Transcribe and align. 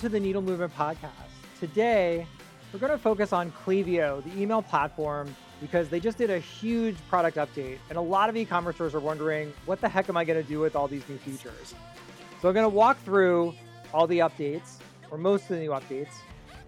To 0.00 0.08
the 0.08 0.18
Needle 0.18 0.40
Movement 0.40 0.74
Podcast. 0.74 1.10
Today, 1.58 2.26
we're 2.72 2.78
going 2.78 2.90
to 2.90 2.96
focus 2.96 3.34
on 3.34 3.52
Klaviyo, 3.52 4.24
the 4.24 4.40
email 4.40 4.62
platform, 4.62 5.36
because 5.60 5.90
they 5.90 6.00
just 6.00 6.16
did 6.16 6.30
a 6.30 6.38
huge 6.38 6.96
product 7.10 7.36
update. 7.36 7.76
And 7.90 7.98
a 7.98 8.00
lot 8.00 8.30
of 8.30 8.36
e 8.38 8.46
commercers 8.46 8.94
are 8.94 9.00
wondering, 9.00 9.52
what 9.66 9.78
the 9.82 9.90
heck 9.90 10.08
am 10.08 10.16
I 10.16 10.24
going 10.24 10.42
to 10.42 10.48
do 10.48 10.58
with 10.58 10.74
all 10.74 10.88
these 10.88 11.06
new 11.06 11.18
features? 11.18 11.74
So 12.40 12.48
I'm 12.48 12.54
going 12.54 12.64
to 12.64 12.70
walk 12.70 12.98
through 13.04 13.52
all 13.92 14.06
the 14.06 14.20
updates, 14.20 14.78
or 15.10 15.18
most 15.18 15.42
of 15.42 15.48
the 15.48 15.58
new 15.58 15.70
updates, 15.70 16.14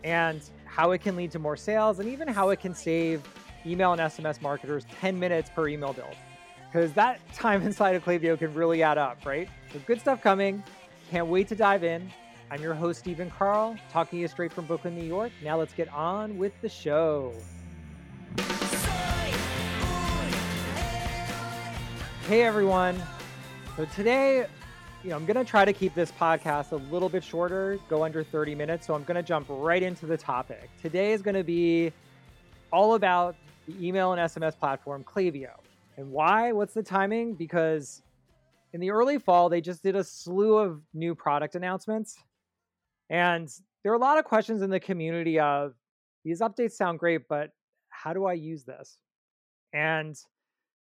and 0.05 0.43
how 0.67 0.91
it 0.91 1.01
can 1.01 1.17
lead 1.17 1.31
to 1.31 1.39
more 1.39 1.57
sales, 1.57 2.01
and 2.01 2.11
even 2.11 2.29
how 2.29 2.51
it 2.51 2.61
can 2.61 2.75
save 2.75 3.23
email 3.65 3.93
and 3.93 4.01
SMS 4.03 4.43
marketers 4.43 4.85
10 5.01 5.19
minutes 5.19 5.49
per 5.49 5.69
email 5.69 5.95
build. 5.95 6.17
Because 6.71 6.93
that 6.93 7.19
time 7.35 7.63
inside 7.63 7.97
of 7.97 8.05
Klaviyo 8.05 8.39
can 8.39 8.53
really 8.53 8.83
add 8.83 8.99
up, 8.99 9.25
right? 9.25 9.49
So 9.73 9.79
good 9.87 10.01
stuff 10.01 10.21
coming. 10.21 10.63
Can't 11.11 11.29
wait 11.29 11.49
to 11.49 11.55
dive 11.55 11.83
in. 11.83 12.13
I'm 12.53 12.61
your 12.61 12.75
host, 12.75 12.99
Stephen 12.99 13.31
Carl, 13.31 13.79
talking 13.91 14.19
to 14.19 14.21
you 14.21 14.29
straight 14.29 14.53
from 14.53 14.67
Brooklyn, 14.67 14.95
New 14.95 15.07
York. 15.07 15.33
Now 15.43 15.59
let's 15.59 15.73
get 15.73 15.91
on 15.91 16.37
with 16.37 16.53
the 16.61 16.69
show. 16.69 17.33
Hey 22.29 22.43
everyone. 22.43 23.03
So 23.75 23.87
today, 23.87 24.45
you 25.03 25.09
know, 25.09 25.17
I'm 25.17 25.25
going 25.25 25.39
to 25.39 25.51
try 25.51 25.65
to 25.65 25.73
keep 25.73 25.95
this 25.95 26.13
podcast 26.13 26.73
a 26.73 26.77
little 26.93 27.09
bit 27.09 27.25
shorter, 27.25 27.79
go 27.89 28.05
under 28.05 28.23
30 28.23 28.55
minutes. 28.55 28.87
So 28.87 28.93
I'm 28.93 29.05
going 29.05 29.15
to 29.15 29.23
jump 29.23 29.47
right 29.49 29.83
into 29.83 30.05
the 30.05 30.19
topic. 30.19 30.69
Today 30.83 31.13
is 31.13 31.23
going 31.23 31.37
to 31.37 31.45
be 31.45 31.91
all 32.71 32.97
about 32.97 33.35
the 33.67 33.75
email 33.83 34.13
and 34.13 34.21
SMS 34.21 34.59
platform 34.59 35.05
Klaviyo. 35.05 35.53
And 35.97 36.11
why? 36.11 36.53
What's 36.53 36.75
the 36.75 36.83
timing? 36.83 37.33
Because 37.33 38.03
in 38.75 38.81
the 38.81 38.91
early 38.91 39.19
fall, 39.19 39.49
they 39.49 39.63
just 39.63 39.83
did 39.83 39.97
a 39.97 40.05
slew 40.05 40.59
of 40.59 40.83
new 40.93 41.15
product 41.15 41.55
announcements. 41.55 42.19
And 43.13 43.47
there 43.85 43.93
are 43.93 43.97
a 43.97 43.99
lot 43.99 44.19
of 44.19 44.25
questions 44.25 44.63
in 44.63 44.71
the 44.71 44.81
community 44.81 45.39
of 45.39 45.75
these 46.25 46.41
updates 46.41 46.73
sound 46.73 46.99
great, 46.99 47.29
but 47.29 47.51
how 47.91 48.15
do 48.15 48.25
I 48.25 48.33
use 48.33 48.65
this? 48.65 48.97
And 49.75 50.17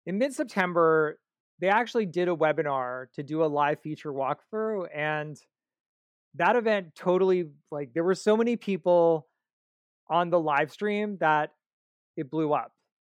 in 0.07 0.17
mid 0.17 0.33
September, 0.33 1.19
they 1.59 1.69
actually 1.69 2.07
did 2.07 2.27
a 2.27 2.35
webinar 2.35 3.05
to 3.13 3.23
do 3.23 3.43
a 3.43 3.45
live 3.45 3.81
feature 3.81 4.11
walkthrough. 4.11 4.87
And 4.95 5.37
that 6.35 6.55
event 6.55 6.95
totally, 6.95 7.49
like, 7.71 7.93
there 7.93 8.03
were 8.03 8.15
so 8.15 8.35
many 8.35 8.55
people 8.55 9.27
on 10.09 10.31
the 10.31 10.39
live 10.39 10.71
stream 10.71 11.17
that 11.19 11.51
it 12.15 12.31
blew 12.31 12.51
up. 12.51 12.71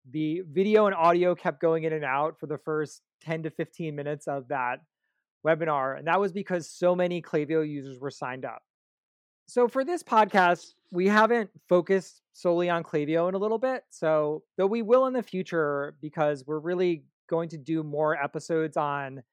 The 0.09 0.41
video 0.49 0.87
and 0.87 0.95
audio 0.95 1.35
kept 1.35 1.61
going 1.61 1.83
in 1.83 1.93
and 1.93 2.05
out 2.05 2.39
for 2.39 2.47
the 2.47 2.57
first 2.57 3.01
10 3.21 3.43
to 3.43 3.51
15 3.51 3.95
minutes 3.95 4.27
of 4.27 4.47
that 4.47 4.79
webinar. 5.45 5.97
And 5.99 6.07
that 6.07 6.19
was 6.19 6.31
because 6.31 6.67
so 6.67 6.95
many 6.95 7.21
Klaviyo 7.21 7.67
users 7.67 7.99
were 7.99 8.11
signed 8.11 8.45
up. 8.45 8.63
So 9.47 9.67
for 9.67 9.85
this 9.85 10.03
podcast, 10.03 10.73
we 10.91 11.07
haven't 11.07 11.49
focused 11.67 12.21
solely 12.33 12.69
on 12.69 12.83
Klaviyo 12.83 13.29
in 13.29 13.35
a 13.35 13.37
little 13.37 13.57
bit. 13.57 13.83
So, 13.89 14.43
though 14.57 14.67
we 14.67 14.81
will 14.81 15.05
in 15.05 15.13
the 15.13 15.23
future, 15.23 15.95
because 16.01 16.45
we're 16.45 16.59
really 16.59 17.03
going 17.29 17.49
to 17.49 17.57
do 17.57 17.83
more 17.83 18.21
episodes 18.21 18.77
on 18.77 19.23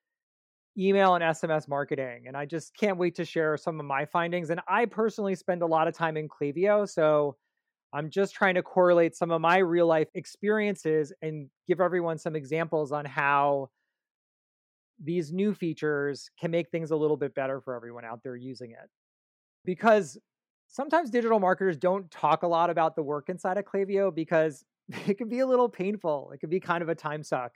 email 0.79 1.15
and 1.15 1.23
SMS 1.23 1.69
marketing. 1.69 2.24
And 2.27 2.36
I 2.36 2.47
just 2.47 2.77
can't 2.77 2.97
wait 2.97 3.14
to 3.17 3.24
share 3.24 3.57
some 3.57 3.79
of 3.79 3.86
my 3.86 4.05
findings. 4.07 4.51
And 4.51 4.61
I 4.69 4.86
personally 4.86 5.35
spend 5.35 5.63
a 5.63 5.67
lot 5.67 5.86
of 5.86 5.95
time 5.95 6.17
in 6.17 6.29
Klaviyo. 6.29 6.89
So 6.89 7.36
I'm 7.92 8.11
just 8.11 8.35
trying 8.35 8.57
to 8.57 8.63
correlate 8.63 9.14
some 9.14 9.30
of 9.30 9.41
my 9.41 9.58
real 9.58 9.86
life 9.86 10.08
experiences 10.14 11.13
and 11.23 11.48
give 11.69 11.80
everyone 11.80 12.19
some 12.19 12.35
examples 12.35 12.91
on 12.91 13.05
how 13.05 13.70
these 15.03 15.33
new 15.33 15.55
features 15.55 16.30
can 16.41 16.51
make 16.51 16.70
things 16.70 16.91
a 16.91 16.97
little 16.97 17.17
bit 17.17 17.35
better 17.35 17.61
for 17.61 17.74
everyone 17.74 18.05
out 18.05 18.23
there 18.24 18.36
using 18.36 18.73
it. 18.73 18.91
Because 19.64 20.19
sometimes 20.69 21.11
digital 21.11 21.41
marketers 21.41 21.77
don't 21.77 22.11
talk 22.11 22.42
a 22.42 22.48
lot 22.48 22.70
about 22.70 22.97
the 22.97 23.02
work 23.02 23.29
inside 23.29 23.58
of 23.58 23.64
Klaviyo 23.64 24.14
because 24.14 24.64
it 25.07 25.19
can 25.19 25.29
be 25.29 25.41
a 25.41 25.47
little 25.47 25.69
painful. 25.69 26.30
It 26.35 26.39
can 26.39 26.51
be 26.51 26.61
kind 26.61 26.83
of 26.83 26.89
a 26.89 26.95
time 26.95 27.23
suck. 27.23 27.52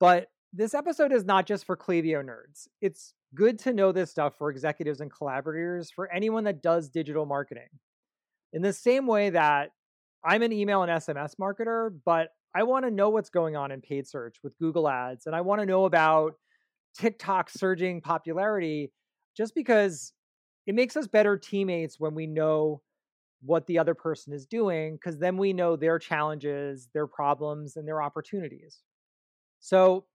But 0.00 0.28
this 0.52 0.74
episode 0.74 1.12
is 1.12 1.24
not 1.24 1.46
just 1.46 1.66
for 1.66 1.76
Klaviyo 1.76 2.24
nerds. 2.24 2.68
It's 2.80 3.12
good 3.34 3.58
to 3.60 3.72
know 3.72 3.92
this 3.92 4.10
stuff 4.10 4.34
for 4.38 4.50
executives 4.50 5.00
and 5.00 5.10
collaborators, 5.10 5.90
for 5.90 6.10
anyone 6.12 6.44
that 6.44 6.62
does 6.62 6.88
digital 6.88 7.26
marketing. 7.26 7.68
In 8.52 8.62
the 8.62 8.72
same 8.72 9.06
way 9.06 9.30
that 9.30 9.70
I'm 10.24 10.42
an 10.42 10.52
email 10.52 10.82
and 10.82 10.90
SMS 10.90 11.34
marketer, 11.40 11.90
but 12.04 12.28
I 12.54 12.62
want 12.62 12.84
to 12.84 12.90
know 12.90 13.10
what's 13.10 13.30
going 13.30 13.56
on 13.56 13.72
in 13.72 13.80
paid 13.80 14.06
search 14.06 14.36
with 14.42 14.56
Google 14.58 14.88
Ads, 14.88 15.26
and 15.26 15.34
I 15.34 15.40
want 15.42 15.60
to 15.60 15.66
know 15.66 15.84
about 15.84 16.34
TikTok 16.96 17.50
surging 17.50 18.00
popularity 18.00 18.92
just 19.36 19.54
because 19.54 20.12
it 20.66 20.74
makes 20.74 20.96
us 20.96 21.06
better 21.06 21.36
teammates 21.36 22.00
when 22.00 22.14
we 22.14 22.26
know 22.26 22.82
what 23.42 23.66
the 23.66 23.78
other 23.78 23.94
person 23.94 24.32
is 24.32 24.46
doing, 24.46 24.96
because 24.96 25.18
then 25.18 25.36
we 25.36 25.52
know 25.52 25.76
their 25.76 25.98
challenges, 25.98 26.88
their 26.94 27.06
problems, 27.06 27.76
and 27.76 27.86
their 27.86 28.02
opportunities. 28.02 28.78
So 29.60 30.06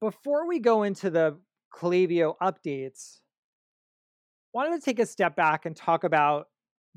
before 0.00 0.46
we 0.46 0.58
go 0.58 0.82
into 0.82 1.10
the 1.10 1.38
Klaviyo 1.74 2.34
updates, 2.42 3.20
wanted 4.52 4.78
to 4.78 4.84
take 4.84 4.98
a 4.98 5.06
step 5.06 5.34
back 5.34 5.64
and 5.64 5.74
talk 5.74 6.04
about 6.04 6.48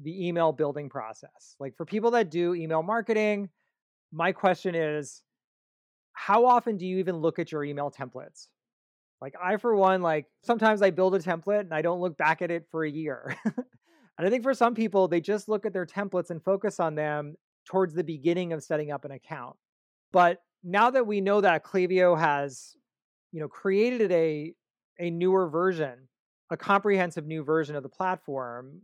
the 0.02 0.28
email 0.28 0.52
building 0.52 0.90
process. 0.90 1.56
Like 1.60 1.76
for 1.78 1.86
people 1.86 2.12
that 2.12 2.30
do 2.30 2.54
email 2.54 2.84
marketing, 2.84 3.50
my 4.12 4.34
question 4.34 4.76
is 4.76 5.22
how 6.14 6.46
often 6.46 6.78
do 6.78 6.86
you 6.86 6.98
even 6.98 7.18
look 7.18 7.40
at 7.40 7.52
your 7.52 7.64
email 7.64 7.92
templates? 7.92 8.48
Like 9.26 9.34
I 9.44 9.58
for 9.58 9.76
one 9.76 10.04
like 10.04 10.28
sometimes 10.44 10.84
I 10.84 10.92
build 10.92 11.16
a 11.16 11.20
template 11.20 11.62
and 11.62 11.74
I 11.74 11.82
don't 11.82 12.00
look 12.00 12.16
back 12.16 12.44
at 12.44 12.52
it 12.52 12.68
for 12.70 12.86
a 12.86 12.90
year. 12.92 13.36
and 13.46 14.28
I 14.28 14.30
think 14.30 14.44
for 14.44 14.54
some 14.54 14.76
people 14.76 15.08
they 15.08 15.20
just 15.20 15.50
look 15.50 15.66
at 15.66 15.74
their 15.74 15.88
templates 15.88 16.30
and 16.30 16.44
focus 16.44 16.80
on 16.80 16.94
them 16.94 17.36
towards 17.66 17.96
the 17.96 18.04
beginning 18.04 18.54
of 18.54 18.62
setting 18.62 18.92
up 18.92 19.04
an 19.04 19.10
account. 19.10 19.56
But 20.14 20.44
now 20.64 20.92
that 20.92 21.08
we 21.08 21.22
know 21.22 21.42
that 21.42 21.66
Klaviyo 21.66 22.16
has 22.20 22.78
you 23.32 23.40
know 23.40 23.48
created 23.48 24.12
a 24.12 24.54
a 25.00 25.10
newer 25.10 25.50
version, 25.50 26.08
a 26.52 26.56
comprehensive 26.56 27.26
new 27.26 27.44
version 27.44 27.76
of 27.76 27.82
the 27.82 27.90
platform, 27.90 28.80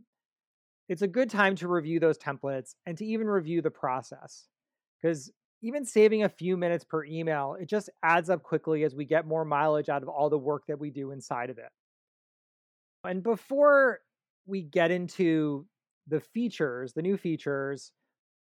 it's 0.88 1.02
a 1.02 1.06
good 1.06 1.30
time 1.30 1.54
to 1.54 1.68
review 1.68 2.00
those 2.00 2.18
templates 2.18 2.74
and 2.84 2.98
to 2.98 3.06
even 3.06 3.28
review 3.28 3.62
the 3.62 3.70
process. 3.70 4.48
Because 5.00 5.30
even 5.62 5.84
saving 5.84 6.24
a 6.24 6.28
few 6.28 6.56
minutes 6.56 6.84
per 6.84 7.04
email, 7.04 7.56
it 7.58 7.68
just 7.68 7.88
adds 8.02 8.28
up 8.28 8.42
quickly 8.42 8.82
as 8.84 8.94
we 8.94 9.04
get 9.04 9.26
more 9.26 9.44
mileage 9.44 9.88
out 9.88 10.02
of 10.02 10.08
all 10.08 10.28
the 10.28 10.38
work 10.38 10.64
that 10.66 10.78
we 10.78 10.90
do 10.90 11.12
inside 11.12 11.50
of 11.50 11.58
it. 11.58 11.70
And 13.04 13.22
before 13.22 14.00
we 14.46 14.62
get 14.62 14.90
into 14.90 15.66
the 16.08 16.20
features, 16.20 16.92
the 16.92 17.02
new 17.02 17.16
features, 17.16 17.92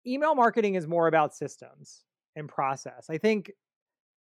email 0.05 0.35
marketing 0.35 0.75
is 0.75 0.88
more 0.88 1.07
about 1.07 1.35
systems 1.35 2.03
and 2.35 2.49
process. 2.49 3.07
I 3.09 3.17
think 3.17 3.51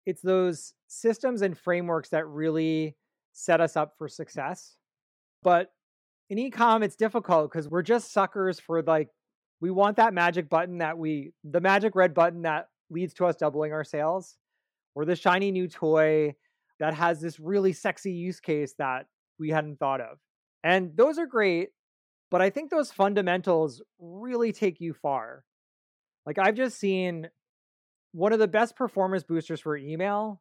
it's 0.04 0.22
those 0.22 0.74
systems 0.86 1.42
and 1.42 1.56
frameworks 1.56 2.10
that 2.10 2.26
really 2.26 2.96
set 3.32 3.60
us 3.60 3.76
up 3.76 3.94
for 3.98 4.08
success. 4.08 4.76
But 5.42 5.70
in 6.28 6.38
ecom 6.38 6.82
it's 6.82 6.96
difficult 6.96 7.50
because 7.50 7.68
we're 7.68 7.82
just 7.82 8.12
suckers 8.12 8.58
for 8.58 8.82
like 8.82 9.08
we 9.60 9.70
want 9.70 9.96
that 9.96 10.14
magic 10.14 10.48
button 10.48 10.78
that 10.78 10.98
we 10.98 11.32
the 11.44 11.60
magic 11.60 11.94
red 11.94 12.14
button 12.14 12.42
that 12.42 12.68
leads 12.90 13.14
to 13.14 13.26
us 13.26 13.36
doubling 13.36 13.72
our 13.72 13.84
sales 13.84 14.36
or 14.94 15.04
the 15.04 15.16
shiny 15.16 15.50
new 15.50 15.68
toy 15.68 16.34
that 16.78 16.94
has 16.94 17.20
this 17.20 17.40
really 17.40 17.72
sexy 17.72 18.12
use 18.12 18.40
case 18.40 18.74
that 18.78 19.06
we 19.38 19.50
hadn't 19.50 19.78
thought 19.78 20.00
of. 20.00 20.18
And 20.62 20.96
those 20.96 21.18
are 21.18 21.26
great 21.26 21.70
but 22.30 22.42
i 22.42 22.50
think 22.50 22.70
those 22.70 22.90
fundamentals 22.90 23.82
really 23.98 24.52
take 24.52 24.80
you 24.80 24.92
far. 24.92 25.44
Like 26.24 26.38
i've 26.38 26.56
just 26.56 26.78
seen 26.78 27.28
one 28.12 28.32
of 28.32 28.38
the 28.38 28.48
best 28.48 28.76
performance 28.76 29.22
boosters 29.22 29.60
for 29.60 29.76
email 29.76 30.40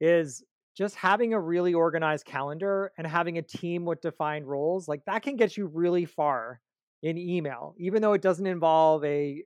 is 0.00 0.42
just 0.76 0.94
having 0.94 1.34
a 1.34 1.40
really 1.40 1.74
organized 1.74 2.24
calendar 2.24 2.90
and 2.96 3.06
having 3.06 3.36
a 3.36 3.42
team 3.42 3.84
with 3.84 4.00
defined 4.00 4.46
roles, 4.46 4.88
like 4.88 5.04
that 5.04 5.22
can 5.22 5.36
get 5.36 5.56
you 5.56 5.66
really 5.66 6.06
far 6.06 6.60
in 7.02 7.18
email, 7.18 7.74
even 7.78 8.02
though 8.02 8.12
it 8.12 8.22
doesn't 8.22 8.46
involve 8.46 9.04
a 9.04 9.42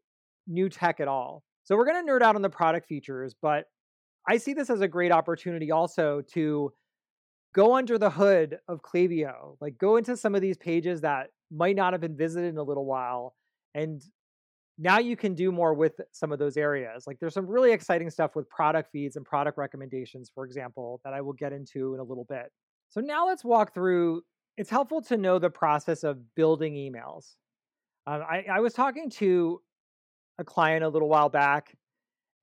new 0.47 0.69
tech 0.69 1.01
at 1.01 1.09
all. 1.09 1.43
So 1.65 1.77
we're 1.77 1.87
going 1.87 2.05
to 2.05 2.13
nerd 2.13 2.23
out 2.23 2.37
on 2.37 2.43
the 2.43 2.51
product 2.51 2.87
features, 2.87 3.35
but 3.41 3.65
I 4.29 4.37
see 4.37 4.55
this 4.55 4.71
as 4.71 4.81
a 4.81 4.89
great 4.89 5.13
opportunity 5.13 5.71
also 5.71 6.23
to 6.33 6.73
go 7.55 7.75
under 7.75 7.99
the 7.99 8.11
hood 8.11 8.59
of 8.69 8.83
Klaviyo, 8.83 9.57
like 9.61 9.79
go 9.79 9.97
into 9.97 10.17
some 10.17 10.35
of 10.35 10.43
these 10.43 10.57
pages 10.57 11.01
that 11.01 11.29
might 11.51 11.77
not 11.77 11.93
have 11.93 12.01
been 12.01 12.17
visited 12.17 12.49
in 12.49 12.59
a 12.59 12.63
little 12.63 12.85
while 12.85 13.35
and 13.75 14.03
now 14.79 14.99
you 14.99 15.17
can 15.17 15.35
do 15.35 15.51
more 15.51 15.75
with 15.75 16.01
some 16.13 16.33
of 16.33 16.39
those 16.39 16.57
areas. 16.57 17.07
Like 17.07 17.19
there's 17.19 17.35
some 17.35 17.47
really 17.47 17.73
exciting 17.73 18.11
stuff 18.11 18.37
with 18.37 18.49
product 18.49 18.91
feeds 18.93 19.17
and 19.17 19.25
product 19.25 19.57
recommendations, 19.57 20.31
for 20.35 20.45
example, 20.45 21.01
that 21.05 21.15
I 21.15 21.21
will 21.21 21.33
get 21.33 21.53
into 21.53 21.95
in 21.95 22.01
a 22.01 22.05
little 22.05 22.27
bit. 22.29 22.53
So 22.89 23.01
now 23.01 23.27
let's 23.27 23.45
walk 23.45 23.73
through. 23.73 24.23
It's 24.57 24.71
helpful 24.71 25.03
to 25.03 25.17
know 25.17 25.39
the 25.39 25.51
process 25.51 26.05
of 26.05 26.35
building 26.35 26.75
emails. 26.75 27.37
Um, 28.07 28.23
I, 28.29 28.45
I 28.51 28.61
was 28.61 28.73
talking 28.73 29.11
to 29.11 29.61
a 30.39 30.45
client 30.45 30.85
a 30.85 30.89
little 30.89 31.09
while 31.09 31.29
back, 31.29 31.77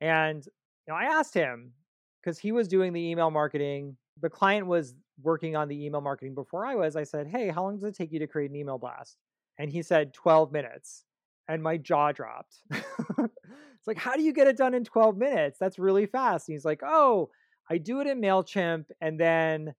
and 0.02 0.46
you 0.46 0.94
know, 0.94 0.96
I 0.96 1.06
asked 1.06 1.34
him 1.34 1.74
because 2.22 2.38
he 2.38 2.52
was 2.52 2.68
doing 2.68 2.94
the 2.94 3.02
email 3.02 3.32
marketing. 3.32 3.98
The 4.22 4.30
client 4.30 4.68
was 4.68 4.96
working 5.22 5.56
on 5.56 5.68
the 5.68 5.86
email 5.86 6.02
marketing 6.02 6.36
before 6.36 6.66
I 6.66 6.76
was, 6.76 6.96
I 6.96 7.04
said, 7.04 7.28
Hey, 7.28 7.50
how 7.50 7.64
long 7.64 7.76
does 7.76 7.84
it 7.84 7.96
take 7.96 8.12
you 8.12 8.20
to 8.20 8.28
create 8.28 8.50
an 8.50 8.56
email 8.56 8.78
blast? 8.78 9.18
And 9.60 9.70
he 9.70 9.82
said 9.82 10.14
12 10.14 10.52
minutes. 10.52 11.06
And 11.50 11.62
my 11.62 11.76
jaw 11.78 12.14
dropped. 12.14 12.62
it's 12.72 13.86
like, 13.86 13.98
how 13.98 14.16
do 14.16 14.22
you 14.22 14.32
get 14.32 14.48
it 14.48 14.56
done 14.56 14.74
in 14.74 14.86
12 14.86 15.18
minutes? 15.18 15.60
That's 15.60 15.78
really 15.78 16.06
fast. 16.06 16.48
And 16.48 16.56
he's 16.56 16.66
like, 16.66 16.82
Oh, 16.86 17.30
I 17.70 17.78
do 17.78 18.00
it 18.00 18.08
in 18.08 18.22
MailChimp 18.22 18.86
and 19.02 19.20
then 19.20 19.74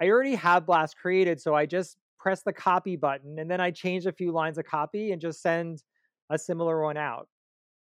I 0.00 0.08
already 0.08 0.34
have 0.36 0.66
Blast 0.66 0.96
created. 0.96 1.40
So 1.40 1.54
I 1.54 1.66
just 1.66 1.96
press 2.20 2.42
the 2.42 2.52
copy 2.52 2.96
button 2.96 3.38
and 3.38 3.50
then 3.50 3.60
I 3.60 3.70
change 3.70 4.06
a 4.06 4.12
few 4.12 4.30
lines 4.30 4.58
of 4.58 4.66
copy 4.66 5.12
and 5.12 5.20
just 5.20 5.42
send 5.42 5.82
a 6.30 6.38
similar 6.38 6.82
one 6.82 6.96
out. 6.96 7.28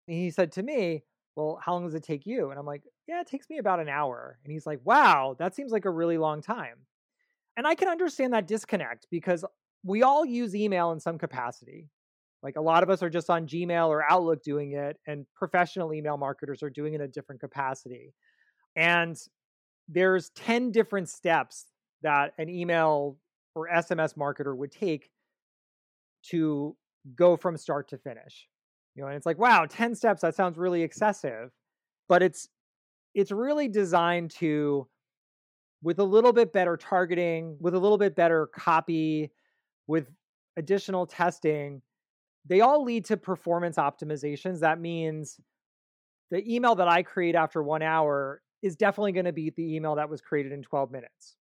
And 0.07 0.17
he 0.17 0.29
said 0.29 0.51
to 0.53 0.63
me, 0.63 1.03
Well, 1.35 1.59
how 1.61 1.73
long 1.73 1.85
does 1.85 1.95
it 1.95 2.03
take 2.03 2.25
you? 2.25 2.49
And 2.49 2.59
I'm 2.59 2.65
like, 2.65 2.83
Yeah, 3.07 3.21
it 3.21 3.27
takes 3.27 3.49
me 3.49 3.57
about 3.57 3.79
an 3.79 3.89
hour. 3.89 4.37
And 4.43 4.53
he's 4.53 4.65
like, 4.65 4.79
Wow, 4.83 5.35
that 5.39 5.55
seems 5.55 5.71
like 5.71 5.85
a 5.85 5.91
really 5.91 6.17
long 6.17 6.41
time. 6.41 6.85
And 7.57 7.65
I 7.65 7.73
can 7.75 7.89
understand 7.89 8.33
that 8.33 8.47
disconnect 8.47 9.07
because 9.09 9.43
we 9.83 10.03
all 10.03 10.25
use 10.25 10.55
email 10.55 10.91
in 10.91 10.99
some 10.99 11.17
capacity. 11.17 11.89
Like 12.43 12.55
a 12.55 12.61
lot 12.61 12.83
of 12.83 12.89
us 12.89 13.01
are 13.01 13.09
just 13.09 13.29
on 13.29 13.47
Gmail 13.47 13.87
or 13.87 14.09
Outlook 14.09 14.43
doing 14.43 14.73
it, 14.73 14.97
and 15.07 15.25
professional 15.35 15.93
email 15.93 16.17
marketers 16.17 16.61
are 16.61 16.69
doing 16.69 16.93
it 16.93 16.97
in 16.97 17.01
a 17.01 17.07
different 17.07 17.41
capacity. 17.41 18.13
And 18.75 19.17
there's 19.87 20.29
10 20.35 20.71
different 20.71 21.09
steps 21.09 21.65
that 22.03 22.33
an 22.37 22.47
email 22.47 23.17
or 23.57 23.67
SMS 23.67 24.15
marketer 24.15 24.55
would 24.55 24.71
take 24.71 25.09
to 26.29 26.75
go 27.15 27.35
from 27.35 27.57
start 27.57 27.89
to 27.89 27.97
finish. 27.97 28.47
You 28.95 29.03
know, 29.03 29.07
and 29.07 29.17
it's 29.17 29.25
like, 29.25 29.37
wow, 29.37 29.65
10 29.67 29.95
steps, 29.95 30.21
that 30.21 30.35
sounds 30.35 30.57
really 30.57 30.81
excessive. 30.81 31.51
But 32.07 32.23
it's 32.23 32.47
it's 33.13 33.31
really 33.31 33.67
designed 33.67 34.31
to 34.31 34.87
with 35.81 35.99
a 35.99 36.03
little 36.03 36.33
bit 36.33 36.53
better 36.53 36.77
targeting, 36.77 37.57
with 37.59 37.73
a 37.73 37.79
little 37.79 37.97
bit 37.97 38.15
better 38.15 38.47
copy, 38.47 39.31
with 39.87 40.09
additional 40.57 41.05
testing, 41.05 41.81
they 42.45 42.61
all 42.61 42.83
lead 42.83 43.05
to 43.05 43.17
performance 43.17 43.77
optimizations. 43.77 44.59
That 44.59 44.79
means 44.79 45.39
the 46.31 46.43
email 46.51 46.75
that 46.75 46.87
I 46.87 47.03
create 47.03 47.35
after 47.35 47.61
one 47.61 47.81
hour 47.81 48.41
is 48.61 48.75
definitely 48.75 49.11
going 49.11 49.25
to 49.25 49.33
beat 49.33 49.55
the 49.55 49.75
email 49.75 49.95
that 49.95 50.09
was 50.09 50.21
created 50.21 50.51
in 50.51 50.63
12 50.63 50.91
minutes. 50.91 51.37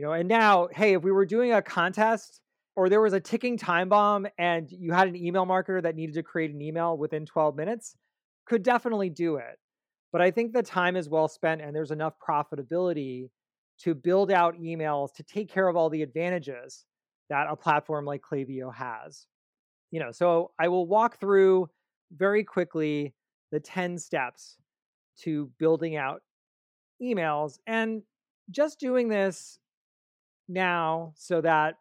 You 0.00 0.06
know, 0.06 0.12
and 0.12 0.30
now, 0.30 0.68
hey, 0.72 0.94
if 0.94 1.02
we 1.02 1.12
were 1.12 1.26
doing 1.26 1.52
a 1.52 1.60
contest 1.60 2.40
or 2.74 2.88
there 2.88 3.02
was 3.02 3.12
a 3.12 3.20
ticking 3.20 3.58
time 3.58 3.90
bomb 3.90 4.26
and 4.38 4.66
you 4.72 4.94
had 4.94 5.08
an 5.08 5.14
email 5.14 5.44
marketer 5.44 5.82
that 5.82 5.94
needed 5.94 6.14
to 6.14 6.22
create 6.22 6.50
an 6.50 6.62
email 6.62 6.96
within 6.96 7.26
12 7.26 7.54
minutes, 7.54 7.96
could 8.46 8.62
definitely 8.62 9.10
do 9.10 9.36
it. 9.36 9.58
But 10.10 10.22
I 10.22 10.30
think 10.30 10.54
the 10.54 10.62
time 10.62 10.96
is 10.96 11.10
well 11.10 11.28
spent 11.28 11.60
and 11.60 11.76
there's 11.76 11.90
enough 11.90 12.14
profitability 12.18 13.28
to 13.80 13.94
build 13.94 14.32
out 14.32 14.58
emails 14.58 15.12
to 15.16 15.22
take 15.22 15.50
care 15.50 15.68
of 15.68 15.76
all 15.76 15.90
the 15.90 16.00
advantages 16.02 16.86
that 17.28 17.48
a 17.50 17.54
platform 17.54 18.06
like 18.06 18.22
Klaviyo 18.22 18.74
has. 18.74 19.26
You 19.90 20.00
know, 20.00 20.12
so 20.12 20.52
I 20.58 20.68
will 20.68 20.86
walk 20.86 21.20
through 21.20 21.68
very 22.16 22.42
quickly 22.42 23.12
the 23.52 23.60
10 23.60 23.98
steps 23.98 24.56
to 25.24 25.50
building 25.58 25.96
out 25.96 26.22
emails 27.02 27.58
and 27.66 28.00
just 28.50 28.80
doing 28.80 29.10
this 29.10 29.58
now 30.50 31.12
so 31.16 31.40
that 31.40 31.76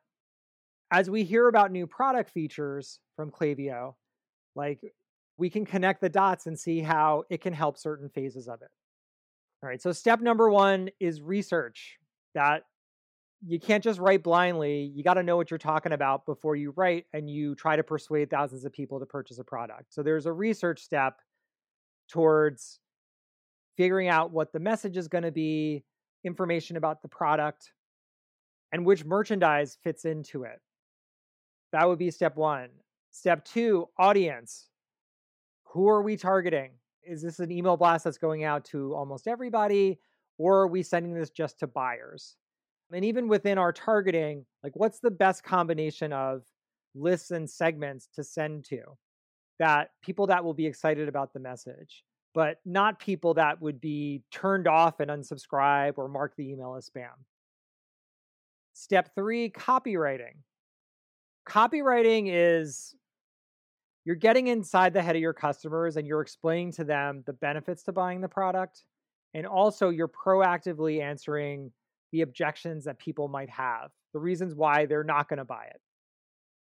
as 0.92 1.10
we 1.10 1.24
hear 1.24 1.48
about 1.48 1.72
new 1.72 1.88
product 1.88 2.30
features 2.30 3.00
from 3.16 3.32
Klaviyo, 3.32 3.96
like 4.56 4.80
we 5.38 5.50
can 5.50 5.66
connect 5.66 6.02
the 6.02 6.10
dots 6.10 6.48
and 6.48 6.58
see 6.58 6.80
how 6.80 7.24
it 7.30 7.42
can 7.42 7.54
help 7.54 7.78
certain 7.78 8.10
phases 8.10 8.48
of 8.48 8.62
it. 8.62 8.70
All 9.62 9.70
right, 9.70 9.82
so 9.82 9.92
step 9.92 10.22
number 10.22 10.50
one 10.50 10.90
is 11.00 11.22
research. 11.22 11.98
That 12.36 12.64
you 13.46 13.60
can't 13.60 13.84
just 13.84 14.00
write 14.00 14.24
blindly. 14.24 14.92
You 14.94 15.04
got 15.04 15.16
to 15.16 15.24
know 15.24 15.38
what 15.38 15.50
you're 15.50 15.58
talking 15.58 15.94
about 15.94 16.26
before 16.26 16.56
you 16.56 16.74
write 16.76 17.06
and 17.14 17.30
you 17.30 17.56
try 17.56 17.76
to 17.76 17.84
persuade 17.84 18.30
thousands 18.30 18.66
of 18.66 18.74
people 18.74 19.00
to 19.00 19.06
purchase 19.06 19.40
a 19.40 19.44
product. 19.44 19.94
So 19.94 20.04
there's 20.04 20.26
a 20.26 20.34
research 20.34 20.82
step 20.82 21.20
towards 22.10 22.80
figuring 23.78 24.10
out 24.10 24.32
what 24.32 24.52
the 24.52 24.60
message 24.60 24.98
is 24.98 25.08
going 25.08 25.24
to 25.24 25.32
be, 25.32 25.84
information 26.26 26.76
about 26.76 27.02
the 27.02 27.08
product, 27.08 27.72
and 28.72 28.86
which 28.86 29.06
merchandise 29.06 29.78
fits 29.84 30.06
into 30.06 30.44
it. 30.44 30.60
That 31.72 31.88
would 31.88 32.00
be 32.00 32.12
step 32.12 32.36
one. 32.36 32.70
Step 33.12 33.44
two, 33.46 33.88
audience. 33.98 34.70
Who 35.66 35.88
are 35.88 36.02
we 36.02 36.18
targeting? 36.18 36.72
Is 37.04 37.22
this 37.22 37.40
an 37.40 37.52
email 37.52 37.78
blast 37.78 38.04
that's 38.04 38.18
going 38.18 38.44
out 38.44 38.66
to 38.66 38.94
almost 38.94 39.28
everybody, 39.28 40.00
or 40.38 40.62
are 40.62 40.68
we 40.68 40.84
sending 40.84 41.14
this 41.14 41.30
just 41.30 41.60
to 41.60 41.68
buyers? 41.68 42.36
And 42.92 43.06
even 43.06 43.28
within 43.28 43.58
our 43.58 43.72
targeting, 43.72 44.46
like 44.64 44.76
what's 44.76 45.00
the 45.00 45.12
best 45.12 45.44
combination 45.44 46.12
of 46.12 46.44
lists 46.96 47.32
and 47.32 47.50
segments 47.50 48.08
to 48.16 48.24
send 48.24 48.66
to 48.66 48.82
that 49.60 49.92
people 50.02 50.28
that 50.28 50.44
will 50.44 50.54
be 50.54 50.66
excited 50.66 51.08
about 51.08 51.34
the 51.34 51.40
message? 51.40 52.04
but 52.34 52.60
not 52.66 53.00
people 53.00 53.34
that 53.34 53.62
would 53.62 53.82
be 53.82 54.22
turned 54.32 54.68
off 54.68 55.00
and 55.00 55.10
unsubscribe 55.10 55.94
or 55.98 56.08
mark 56.08 56.36
the 56.36 56.50
email 56.50 56.76
as 56.76 56.90
spam. 56.90 57.10
Step 58.80 59.14
three 59.14 59.50
copywriting. 59.50 60.36
Copywriting 61.46 62.30
is 62.30 62.96
you're 64.06 64.16
getting 64.16 64.48
inside 64.48 64.94
the 64.94 65.02
head 65.02 65.18
of 65.18 65.22
your 65.22 65.34
customers 65.34 65.98
and 65.98 66.08
you're 66.08 66.22
explaining 66.22 66.72
to 66.72 66.86
them 66.86 67.22
the 67.26 67.34
benefits 67.34 67.84
to 67.84 67.92
buying 67.92 68.22
the 68.22 68.30
product. 68.30 68.86
And 69.34 69.46
also, 69.46 69.90
you're 69.90 70.08
proactively 70.08 71.02
answering 71.02 71.74
the 72.14 72.22
objections 72.22 72.86
that 72.86 72.98
people 73.00 73.28
might 73.28 73.50
have, 73.50 73.92
the 74.14 74.20
reasons 74.20 74.56
why 74.56 74.86
they're 74.86 75.04
not 75.04 75.28
going 75.28 75.40
to 75.40 75.46
buy 75.46 75.66
it. 75.66 75.82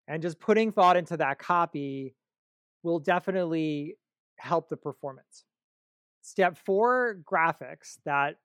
And 0.08 0.20
just 0.20 0.40
putting 0.40 0.72
thought 0.72 0.96
into 0.96 1.16
that 1.18 1.38
copy 1.38 2.16
will 2.82 2.98
definitely 2.98 3.94
help 4.38 4.68
the 4.68 4.76
performance. 4.76 5.44
Step 6.22 6.58
four, 6.66 7.20
graphics 7.24 7.98
that 8.04 8.38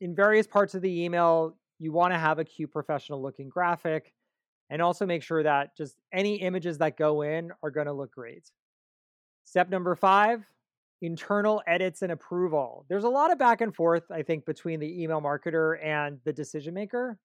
in 0.00 0.16
various 0.16 0.48
parts 0.48 0.74
of 0.74 0.82
the 0.82 1.04
email, 1.04 1.56
you 1.78 1.92
want 1.92 2.12
to 2.12 2.18
have 2.18 2.38
a 2.38 2.44
cute 2.44 2.70
professional 2.70 3.22
looking 3.22 3.48
graphic 3.48 4.14
and 4.70 4.80
also 4.80 5.06
make 5.06 5.22
sure 5.22 5.42
that 5.42 5.76
just 5.76 5.96
any 6.12 6.36
images 6.36 6.78
that 6.78 6.96
go 6.96 7.22
in 7.22 7.50
are 7.62 7.70
going 7.70 7.86
to 7.86 7.92
look 7.92 8.12
great. 8.12 8.50
Step 9.44 9.68
number 9.68 9.94
five, 9.94 10.44
internal 11.02 11.62
edits 11.66 12.02
and 12.02 12.12
approval. 12.12 12.86
There's 12.88 13.04
a 13.04 13.08
lot 13.08 13.30
of 13.30 13.38
back 13.38 13.60
and 13.60 13.74
forth, 13.74 14.04
I 14.10 14.22
think, 14.22 14.46
between 14.46 14.80
the 14.80 15.02
email 15.02 15.20
marketer 15.20 15.84
and 15.84 16.18
the 16.24 16.32
decision 16.32 16.74
maker. 16.74 17.18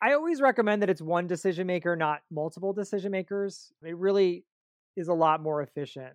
I 0.00 0.12
always 0.12 0.40
recommend 0.40 0.82
that 0.82 0.90
it's 0.90 1.02
one 1.02 1.26
decision 1.26 1.66
maker, 1.66 1.96
not 1.96 2.20
multiple 2.30 2.72
decision 2.72 3.10
makers. 3.10 3.72
It 3.82 3.96
really 3.96 4.44
is 4.96 5.08
a 5.08 5.14
lot 5.14 5.42
more 5.42 5.62
efficient. 5.62 6.14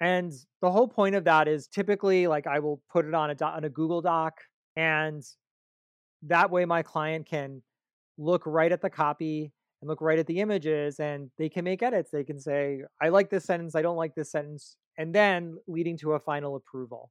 And 0.00 0.32
the 0.60 0.70
whole 0.70 0.88
point 0.88 1.14
of 1.14 1.24
that 1.24 1.48
is 1.48 1.68
typically 1.68 2.26
like 2.26 2.46
I 2.46 2.58
will 2.58 2.82
put 2.90 3.06
it 3.06 3.14
on 3.14 3.30
a 3.30 3.44
on 3.44 3.64
a 3.64 3.70
Google 3.70 4.02
Doc 4.02 4.40
and 4.76 5.24
that 6.22 6.50
way 6.50 6.64
my 6.64 6.82
client 6.82 7.26
can 7.26 7.62
look 8.18 8.42
right 8.46 8.72
at 8.72 8.80
the 8.80 8.90
copy 8.90 9.52
and 9.80 9.88
look 9.88 10.00
right 10.00 10.18
at 10.18 10.26
the 10.26 10.40
images 10.40 11.00
and 11.00 11.30
they 11.38 11.48
can 11.48 11.64
make 11.64 11.82
edits. 11.82 12.10
They 12.10 12.24
can 12.24 12.38
say, 12.38 12.82
I 13.00 13.08
like 13.08 13.30
this 13.30 13.44
sentence, 13.44 13.74
I 13.74 13.82
don't 13.82 13.96
like 13.96 14.14
this 14.14 14.30
sentence, 14.30 14.76
and 14.96 15.14
then 15.14 15.56
leading 15.66 15.96
to 15.98 16.12
a 16.12 16.20
final 16.20 16.56
approval. 16.56 17.10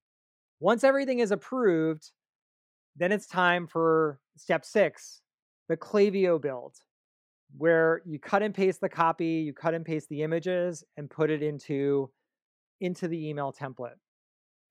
Once 0.60 0.84
everything 0.84 1.20
is 1.20 1.32
approved, 1.32 2.12
then 2.96 3.12
it's 3.12 3.28
time 3.28 3.68
for 3.68 4.20
step 4.38 4.64
six, 4.64 5.22
the 5.68 5.78
Klaviyo 5.78 6.42
build, 6.42 6.76
where 7.58 8.02
you 8.06 8.20
cut 8.20 8.44
and 8.44 8.54
paste 8.54 8.80
the 8.82 8.90
copy, 8.90 9.26
you 9.26 9.54
cut 9.54 9.74
and 9.74 9.86
paste 9.86 10.08
the 10.10 10.22
images, 10.22 10.84
and 10.98 11.10
put 11.10 11.30
it 11.30 11.42
into 11.42 12.10
into 12.80 13.08
the 13.08 13.28
email 13.30 13.54
template. 13.54 14.00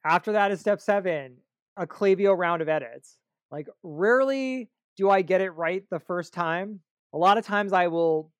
After 0.04 0.32
that 0.32 0.50
is 0.50 0.60
step 0.60 0.80
seven, 0.80 1.36
a 1.76 1.86
Klaviyo 1.86 2.36
round 2.36 2.62
of 2.62 2.68
edits. 2.68 3.18
Like, 3.50 3.68
rarely 3.82 4.70
do 4.96 5.10
I 5.10 5.22
get 5.22 5.40
it 5.40 5.50
right 5.50 5.84
the 5.90 6.00
first 6.00 6.32
time. 6.32 6.80
A 7.12 7.18
lot 7.18 7.38
of 7.38 7.44
times 7.44 7.72
I 7.72 7.88
will 7.88 8.32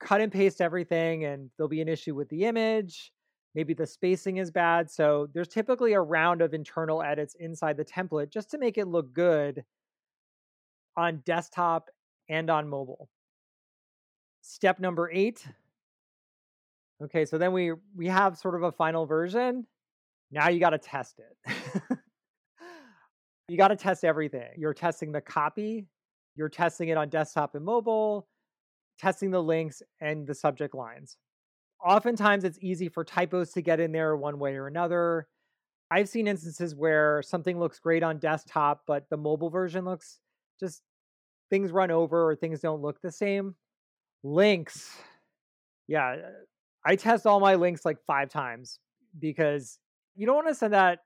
cut 0.00 0.20
and 0.20 0.32
paste 0.32 0.60
everything, 0.60 1.24
and 1.24 1.50
there'll 1.56 1.68
be 1.68 1.82
an 1.82 1.88
issue 1.88 2.14
with 2.14 2.28
the 2.30 2.44
image. 2.44 3.12
Maybe 3.54 3.74
the 3.74 3.86
spacing 3.86 4.38
is 4.38 4.50
bad. 4.50 4.90
So, 4.90 5.28
there's 5.34 5.48
typically 5.48 5.94
a 5.94 6.00
round 6.00 6.42
of 6.42 6.54
internal 6.54 7.02
edits 7.02 7.36
inside 7.38 7.76
the 7.76 7.84
template 7.84 8.30
just 8.30 8.50
to 8.52 8.58
make 8.58 8.78
it 8.78 8.88
look 8.88 9.12
good 9.14 9.64
on 10.96 11.18
desktop 11.24 11.90
and 12.28 12.48
on 12.50 12.68
mobile. 12.68 13.08
Step 14.42 14.78
number 14.80 15.10
eight 15.10 15.46
Okay, 17.02 17.24
so 17.24 17.36
then 17.38 17.52
we 17.52 17.72
we 17.96 18.06
have 18.06 18.38
sort 18.38 18.54
of 18.54 18.62
a 18.62 18.72
final 18.72 19.06
version. 19.06 19.66
Now 20.30 20.48
you 20.48 20.60
got 20.60 20.70
to 20.70 20.78
test 20.78 21.20
it. 21.20 21.82
you 23.48 23.56
got 23.56 23.68
to 23.68 23.76
test 23.76 24.04
everything. 24.04 24.48
You're 24.56 24.74
testing 24.74 25.12
the 25.12 25.20
copy, 25.20 25.86
you're 26.36 26.48
testing 26.48 26.88
it 26.88 26.96
on 26.96 27.08
desktop 27.08 27.54
and 27.54 27.64
mobile, 27.64 28.28
testing 28.98 29.30
the 29.30 29.42
links 29.42 29.82
and 30.00 30.26
the 30.26 30.34
subject 30.34 30.74
lines. 30.74 31.16
Oftentimes 31.84 32.44
it's 32.44 32.58
easy 32.60 32.88
for 32.88 33.04
typos 33.04 33.52
to 33.52 33.62
get 33.62 33.80
in 33.80 33.92
there 33.92 34.16
one 34.16 34.38
way 34.38 34.54
or 34.54 34.66
another. 34.66 35.26
I've 35.90 36.08
seen 36.08 36.26
instances 36.26 36.74
where 36.74 37.22
something 37.22 37.58
looks 37.58 37.78
great 37.78 38.02
on 38.02 38.18
desktop, 38.18 38.82
but 38.86 39.06
the 39.10 39.16
mobile 39.16 39.50
version 39.50 39.84
looks 39.84 40.20
just 40.58 40.82
things 41.50 41.70
run 41.70 41.90
over 41.90 42.30
or 42.30 42.36
things 42.36 42.60
don't 42.60 42.80
look 42.80 43.00
the 43.02 43.12
same. 43.12 43.56
Links. 44.22 44.96
Yeah, 45.88 46.16
I 46.86 46.96
test 46.96 47.26
all 47.26 47.40
my 47.40 47.56
links 47.56 47.84
like 47.84 47.98
five 48.06 48.30
times 48.30 48.78
because 49.18 49.78
you 50.14 50.24
don't 50.24 50.36
want 50.36 50.48
to 50.48 50.54
send 50.54 50.72
that. 50.72 51.00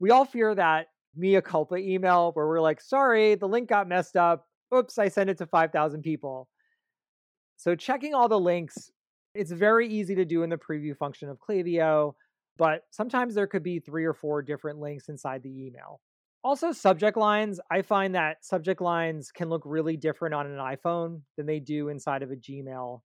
We 0.00 0.10
all 0.10 0.24
fear 0.24 0.54
that 0.54 0.86
mea 1.16 1.40
culpa 1.40 1.76
email 1.76 2.30
where 2.32 2.46
we're 2.46 2.60
like, 2.60 2.80
sorry, 2.80 3.34
the 3.34 3.48
link 3.48 3.68
got 3.68 3.88
messed 3.88 4.16
up. 4.16 4.46
Oops, 4.74 4.96
I 4.98 5.08
sent 5.08 5.30
it 5.30 5.38
to 5.38 5.46
5,000 5.46 6.02
people. 6.02 6.48
So 7.56 7.74
checking 7.74 8.14
all 8.14 8.28
the 8.28 8.38
links, 8.38 8.90
it's 9.34 9.52
very 9.52 9.88
easy 9.88 10.14
to 10.14 10.24
do 10.24 10.42
in 10.42 10.50
the 10.50 10.56
preview 10.56 10.96
function 10.96 11.28
of 11.28 11.38
Klaviyo, 11.38 12.14
but 12.56 12.82
sometimes 12.90 13.34
there 13.34 13.46
could 13.46 13.62
be 13.62 13.80
three 13.80 14.04
or 14.04 14.14
four 14.14 14.42
different 14.42 14.78
links 14.78 15.08
inside 15.08 15.42
the 15.42 15.66
email. 15.66 16.00
Also, 16.42 16.72
subject 16.72 17.18
lines. 17.18 17.60
I 17.70 17.82
find 17.82 18.14
that 18.14 18.44
subject 18.44 18.80
lines 18.80 19.30
can 19.30 19.50
look 19.50 19.62
really 19.66 19.96
different 19.96 20.34
on 20.34 20.46
an 20.46 20.56
iPhone 20.56 21.20
than 21.36 21.44
they 21.44 21.60
do 21.60 21.88
inside 21.88 22.22
of 22.22 22.30
a 22.30 22.36
Gmail 22.36 23.02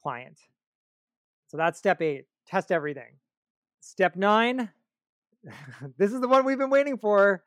client. 0.00 0.38
So 1.48 1.56
that's 1.56 1.78
step 1.78 2.00
eight 2.00 2.26
test 2.46 2.70
everything. 2.70 3.16
Step 3.80 4.16
nine 4.16 4.70
this 5.98 6.12
is 6.12 6.20
the 6.20 6.28
one 6.28 6.44
we've 6.44 6.58
been 6.58 6.70
waiting 6.70 6.98
for. 6.98 7.42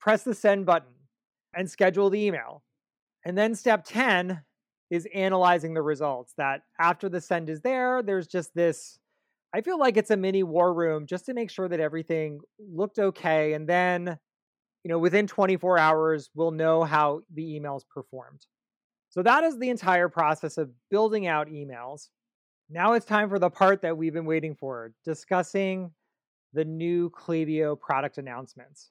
Press 0.00 0.22
the 0.22 0.34
send 0.34 0.66
button 0.66 0.92
and 1.54 1.70
schedule 1.70 2.10
the 2.10 2.24
email. 2.24 2.62
And 3.24 3.38
then 3.38 3.54
step 3.54 3.84
10 3.84 4.42
is 4.90 5.08
analyzing 5.14 5.74
the 5.74 5.82
results. 5.82 6.34
That 6.36 6.62
after 6.78 7.08
the 7.08 7.20
send 7.20 7.48
is 7.48 7.60
there, 7.62 8.02
there's 8.02 8.26
just 8.26 8.54
this 8.54 8.98
I 9.54 9.60
feel 9.60 9.78
like 9.78 9.96
it's 9.96 10.10
a 10.10 10.16
mini 10.16 10.42
war 10.42 10.74
room 10.74 11.06
just 11.06 11.26
to 11.26 11.34
make 11.34 11.48
sure 11.48 11.68
that 11.68 11.78
everything 11.78 12.40
looked 12.58 12.98
okay. 12.98 13.52
And 13.52 13.68
then, 13.68 14.18
you 14.82 14.88
know, 14.88 14.98
within 14.98 15.28
24 15.28 15.78
hours, 15.78 16.28
we'll 16.34 16.50
know 16.50 16.82
how 16.82 17.20
the 17.32 17.44
emails 17.60 17.82
performed. 17.88 18.46
So 19.10 19.22
that 19.22 19.44
is 19.44 19.56
the 19.56 19.70
entire 19.70 20.08
process 20.08 20.58
of 20.58 20.70
building 20.90 21.28
out 21.28 21.46
emails. 21.46 22.08
Now 22.68 22.94
it's 22.94 23.06
time 23.06 23.28
for 23.28 23.38
the 23.38 23.48
part 23.48 23.82
that 23.82 23.96
we've 23.96 24.12
been 24.12 24.26
waiting 24.26 24.56
for 24.56 24.90
discussing 25.04 25.92
the 26.54 26.64
new 26.64 27.10
Klaviyo 27.10 27.78
product 27.78 28.18
announcements. 28.18 28.90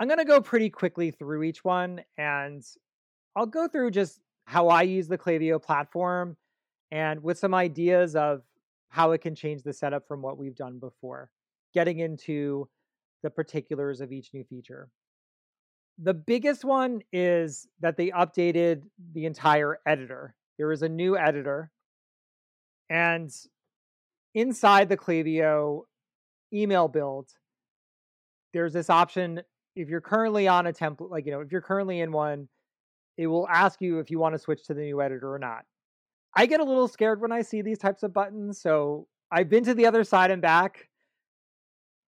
I'm 0.00 0.08
going 0.08 0.18
to 0.18 0.24
go 0.24 0.40
pretty 0.40 0.70
quickly 0.70 1.10
through 1.10 1.42
each 1.42 1.64
one 1.64 2.02
and 2.16 2.64
I'll 3.36 3.46
go 3.46 3.68
through 3.68 3.90
just 3.90 4.20
how 4.46 4.68
I 4.68 4.82
use 4.82 5.08
the 5.08 5.18
Klaviyo 5.18 5.62
platform 5.62 6.36
and 6.90 7.22
with 7.22 7.38
some 7.38 7.54
ideas 7.54 8.14
of 8.14 8.42
how 8.88 9.10
it 9.12 9.20
can 9.20 9.34
change 9.34 9.62
the 9.62 9.72
setup 9.72 10.06
from 10.06 10.22
what 10.22 10.38
we've 10.38 10.54
done 10.54 10.78
before, 10.78 11.30
getting 11.72 11.98
into 11.98 12.68
the 13.24 13.30
particulars 13.30 14.00
of 14.00 14.12
each 14.12 14.32
new 14.32 14.44
feature. 14.44 14.88
The 15.98 16.14
biggest 16.14 16.64
one 16.64 17.02
is 17.12 17.66
that 17.80 17.96
they 17.96 18.10
updated 18.10 18.82
the 19.12 19.26
entire 19.26 19.78
editor. 19.86 20.34
There 20.58 20.70
is 20.70 20.82
a 20.82 20.88
new 20.88 21.16
editor, 21.16 21.70
and 22.90 23.32
inside 24.34 24.88
the 24.88 24.96
Klaviyo 24.96 25.82
email 26.54 26.88
build, 26.88 27.30
there's 28.52 28.72
this 28.72 28.88
option. 28.88 29.42
If 29.76 29.88
you're 29.88 30.00
currently 30.00 30.46
on 30.46 30.66
a 30.66 30.72
template, 30.72 31.10
like, 31.10 31.26
you 31.26 31.32
know, 31.32 31.40
if 31.40 31.50
you're 31.50 31.60
currently 31.60 32.00
in 32.00 32.12
one, 32.12 32.48
it 33.16 33.26
will 33.26 33.48
ask 33.48 33.80
you 33.80 33.98
if 33.98 34.10
you 34.10 34.18
want 34.18 34.34
to 34.34 34.38
switch 34.38 34.64
to 34.66 34.74
the 34.74 34.82
new 34.82 35.00
editor 35.00 35.32
or 35.32 35.38
not. 35.38 35.64
I 36.36 36.46
get 36.46 36.60
a 36.60 36.64
little 36.64 36.88
scared 36.88 37.20
when 37.20 37.32
I 37.32 37.42
see 37.42 37.62
these 37.62 37.78
types 37.78 38.02
of 38.02 38.12
buttons. 38.12 38.60
So 38.60 39.06
I've 39.30 39.48
been 39.48 39.64
to 39.64 39.74
the 39.74 39.86
other 39.86 40.04
side 40.04 40.30
and 40.30 40.42
back. 40.42 40.88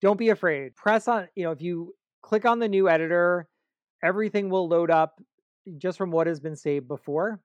Don't 0.00 0.18
be 0.18 0.30
afraid. 0.30 0.74
Press 0.76 1.08
on, 1.08 1.28
you 1.34 1.44
know, 1.44 1.50
if 1.50 1.60
you 1.60 1.94
click 2.22 2.44
on 2.44 2.58
the 2.58 2.68
new 2.68 2.88
editor, 2.88 3.48
everything 4.02 4.50
will 4.50 4.68
load 4.68 4.90
up 4.90 5.20
just 5.78 5.96
from 5.96 6.10
what 6.10 6.26
has 6.26 6.40
been 6.40 6.56
saved 6.56 6.88
before. 6.88 7.40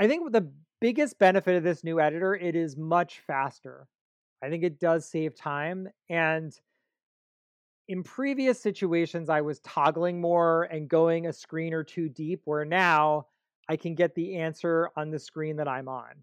I 0.00 0.06
think 0.06 0.32
the 0.32 0.50
biggest 0.80 1.18
benefit 1.18 1.56
of 1.56 1.64
this 1.64 1.84
new 1.84 2.00
editor, 2.00 2.34
it 2.34 2.54
is 2.54 2.76
much 2.76 3.20
faster. 3.26 3.86
I 4.42 4.48
think 4.48 4.64
it 4.64 4.80
does 4.80 5.08
save 5.08 5.34
time. 5.34 5.88
And 6.08 6.58
in 7.88 8.02
previous 8.02 8.60
situations, 8.60 9.28
I 9.28 9.40
was 9.40 9.60
toggling 9.60 10.20
more 10.20 10.64
and 10.64 10.88
going 10.88 11.26
a 11.26 11.32
screen 11.32 11.72
or 11.72 11.82
two 11.82 12.08
deep, 12.08 12.42
where 12.44 12.64
now 12.64 13.26
I 13.68 13.76
can 13.76 13.94
get 13.94 14.14
the 14.14 14.36
answer 14.36 14.90
on 14.96 15.10
the 15.10 15.18
screen 15.18 15.56
that 15.56 15.68
I'm 15.68 15.88
on. 15.88 16.22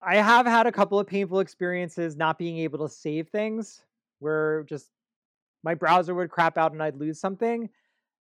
I 0.00 0.16
have 0.16 0.46
had 0.46 0.66
a 0.66 0.72
couple 0.72 0.98
of 0.98 1.06
painful 1.06 1.40
experiences 1.40 2.16
not 2.16 2.38
being 2.38 2.58
able 2.58 2.80
to 2.80 2.92
save 2.92 3.28
things 3.28 3.84
where 4.18 4.64
just 4.64 4.90
my 5.62 5.74
browser 5.74 6.14
would 6.14 6.30
crap 6.30 6.58
out 6.58 6.72
and 6.72 6.82
I'd 6.82 6.96
lose 6.96 7.20
something. 7.20 7.68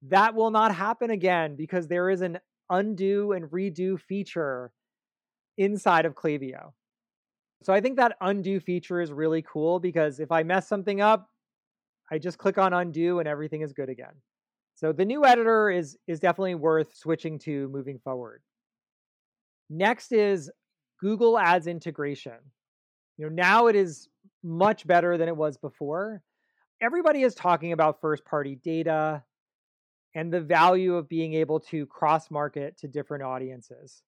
That 0.04 0.34
will 0.34 0.52
not 0.52 0.74
happen 0.74 1.12
again 1.12 1.56
because 1.56 1.88
there 1.88 2.10
is 2.10 2.22
an 2.22 2.40
undo 2.70 3.32
and 3.34 3.46
redo 3.46 4.00
feature 4.00 4.72
inside 5.58 6.06
of 6.06 6.16
Klaviyo. 6.16 6.74
So 7.64 7.74
I 7.74 7.82
think 7.82 7.98
that 7.98 8.18
undo 8.22 8.60
feature 8.60 9.02
is 9.02 9.12
really 9.12 9.42
cool 9.42 9.80
because 9.80 10.20
if 10.20 10.32
I 10.32 10.44
mess 10.44 10.68
something 10.68 11.02
up, 11.02 11.30
I 12.12 12.18
just 12.18 12.38
click 12.38 12.58
on 12.58 12.74
undo 12.74 13.20
and 13.20 13.28
everything 13.28 13.62
is 13.62 13.74
good 13.74 13.90
again. 13.90 14.14
So 14.76 14.94
the 14.94 15.06
new 15.06 15.26
editor 15.26 15.70
is 15.70 15.98
is 16.08 16.20
definitely 16.20 16.56
worth 16.56 16.96
switching 16.96 17.40
to 17.40 17.68
moving 17.70 18.00
forward. 18.00 18.42
Next 19.70 20.12
is 20.12 20.52
Google 21.02 21.38
Ads 21.38 21.68
integration. 21.68 22.38
You 23.18 23.26
know, 23.26 23.34
now 23.34 23.68
it 23.68 23.76
is 23.76 24.08
much 24.44 24.86
better 24.86 25.18
than 25.18 25.28
it 25.28 25.36
was 25.36 25.58
before. 25.58 26.22
Everybody 26.80 27.24
is 27.24 27.34
talking 27.34 27.72
about 27.72 28.00
first 28.00 28.24
party 28.24 28.60
data 28.64 29.24
and 30.14 30.32
the 30.32 30.42
value 30.42 30.96
of 30.96 31.10
being 31.10 31.34
able 31.34 31.60
to 31.60 31.88
cross 31.88 32.30
market 32.30 32.78
to 32.78 32.88
different 32.88 33.24
audiences. 33.24 34.04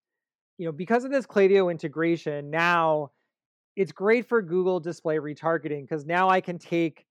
You 0.58 0.68
know, 0.68 0.72
because 0.72 1.04
of 1.04 1.12
this 1.12 1.26
Klaviyo 1.26 1.72
integration, 1.72 2.52
now 2.52 3.12
it's 3.80 3.94
great 3.94 4.28
for 4.28 4.42
Google 4.42 4.82
display 4.82 5.20
retargeting 5.20 5.84
because 5.84 6.06
now 6.06 6.28
I 6.30 6.42
can 6.42 6.60
take 6.60 7.06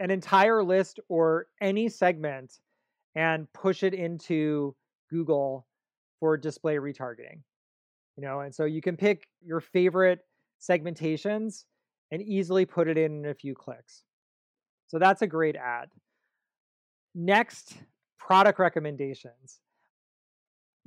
an 0.00 0.10
entire 0.10 0.64
list 0.64 0.98
or 1.10 1.48
any 1.60 1.90
segment 1.90 2.60
and 3.14 3.46
push 3.52 3.82
it 3.82 3.92
into 3.92 4.74
Google 5.10 5.66
for 6.18 6.38
display 6.38 6.76
retargeting. 6.76 7.42
You 8.16 8.22
know, 8.22 8.40
and 8.40 8.54
so 8.54 8.64
you 8.64 8.80
can 8.80 8.96
pick 8.96 9.28
your 9.44 9.60
favorite 9.60 10.20
segmentations 10.62 11.66
and 12.10 12.22
easily 12.22 12.64
put 12.64 12.88
it 12.88 12.96
in, 12.96 13.26
in 13.26 13.30
a 13.30 13.34
few 13.34 13.54
clicks. 13.54 14.04
So 14.86 14.98
that's 14.98 15.20
a 15.20 15.26
great 15.26 15.56
ad. 15.56 15.90
Next, 17.14 17.76
product 18.18 18.58
recommendations. 18.58 19.60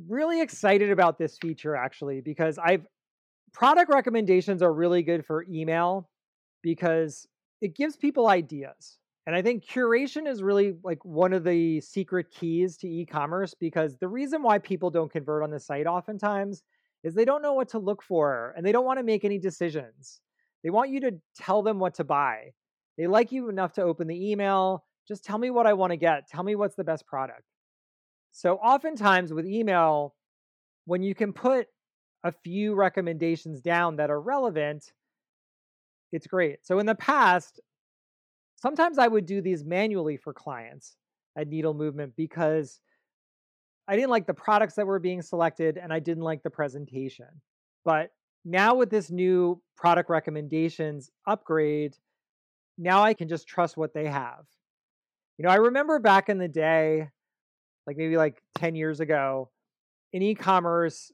Really 0.07 0.41
excited 0.41 0.89
about 0.89 1.19
this 1.19 1.37
feature 1.37 1.75
actually 1.75 2.21
because 2.21 2.57
I've 2.57 2.87
product 3.53 3.91
recommendations 3.93 4.61
are 4.61 4.73
really 4.73 5.03
good 5.03 5.25
for 5.25 5.45
email 5.49 6.09
because 6.61 7.27
it 7.61 7.75
gives 7.75 7.95
people 7.95 8.27
ideas. 8.27 8.97
And 9.25 9.35
I 9.35 9.41
think 9.41 9.65
curation 9.65 10.27
is 10.27 10.43
really 10.43 10.73
like 10.83 11.03
one 11.05 11.31
of 11.31 11.45
the 11.45 11.79
secret 11.79 12.29
keys 12.31 12.75
to 12.77 12.89
e-commerce 12.89 13.53
because 13.53 13.97
the 13.97 14.07
reason 14.07 14.43
why 14.43 14.57
people 14.57 14.89
don't 14.89 15.11
convert 15.11 15.43
on 15.43 15.49
the 15.49 15.59
site 15.59 15.87
oftentimes 15.87 16.61
is 17.03 17.13
they 17.13 17.23
don't 17.25 17.41
know 17.41 17.53
what 17.53 17.69
to 17.69 17.79
look 17.79 18.01
for 18.03 18.53
and 18.57 18.65
they 18.65 18.73
don't 18.73 18.85
want 18.85 18.99
to 18.99 19.03
make 19.03 19.23
any 19.23 19.39
decisions. 19.39 20.19
They 20.63 20.69
want 20.69 20.89
you 20.89 20.99
to 21.01 21.11
tell 21.37 21.61
them 21.61 21.79
what 21.79 21.93
to 21.95 22.03
buy. 22.03 22.51
They 22.97 23.07
like 23.07 23.31
you 23.31 23.49
enough 23.49 23.73
to 23.73 23.81
open 23.81 24.07
the 24.07 24.31
email. 24.31 24.83
Just 25.07 25.23
tell 25.23 25.37
me 25.37 25.51
what 25.51 25.67
I 25.67 25.73
want 25.73 25.91
to 25.91 25.97
get. 25.97 26.27
Tell 26.27 26.43
me 26.43 26.55
what's 26.55 26.75
the 26.75 26.83
best 26.83 27.05
product. 27.05 27.43
So 28.31 28.55
oftentimes 28.55 29.33
with 29.33 29.45
email, 29.45 30.15
when 30.85 31.01
you 31.01 31.15
can 31.15 31.31
put 31.33 31.67
a 32.23 32.31
few 32.31 32.73
recommendations 32.73 33.61
down 33.61 33.97
that 33.97 34.09
are 34.09 34.21
relevant, 34.21 34.93
it's 36.11 36.27
great. 36.27 36.65
So 36.65 36.79
in 36.79 36.85
the 36.85 36.95
past, 36.95 37.59
sometimes 38.55 38.97
I 38.97 39.07
would 39.07 39.25
do 39.25 39.41
these 39.41 39.63
manually 39.63 40.17
for 40.17 40.33
clients 40.33 40.95
at 41.37 41.47
Needle 41.47 41.73
Movement 41.73 42.13
because 42.15 42.79
I 43.87 43.95
didn't 43.95 44.11
like 44.11 44.27
the 44.27 44.33
products 44.33 44.75
that 44.75 44.87
were 44.87 44.99
being 44.99 45.21
selected 45.21 45.77
and 45.77 45.91
I 45.91 45.99
didn't 45.99 46.23
like 46.23 46.43
the 46.43 46.49
presentation. 46.49 47.27
But 47.83 48.11
now 48.45 48.75
with 48.75 48.89
this 48.89 49.11
new 49.11 49.61
product 49.75 50.09
recommendations 50.09 51.11
upgrade, 51.27 51.97
now 52.77 53.03
I 53.03 53.13
can 53.13 53.27
just 53.27 53.47
trust 53.47 53.75
what 53.75 53.93
they 53.93 54.07
have. 54.07 54.45
You 55.37 55.45
know, 55.45 55.51
I 55.51 55.55
remember 55.55 55.99
back 55.99 56.29
in 56.29 56.37
the 56.37 56.47
day, 56.47 57.09
like 57.85 57.97
maybe 57.97 58.17
like 58.17 58.41
10 58.55 58.75
years 58.75 58.99
ago, 58.99 59.49
in 60.13 60.21
e 60.21 60.35
commerce, 60.35 61.11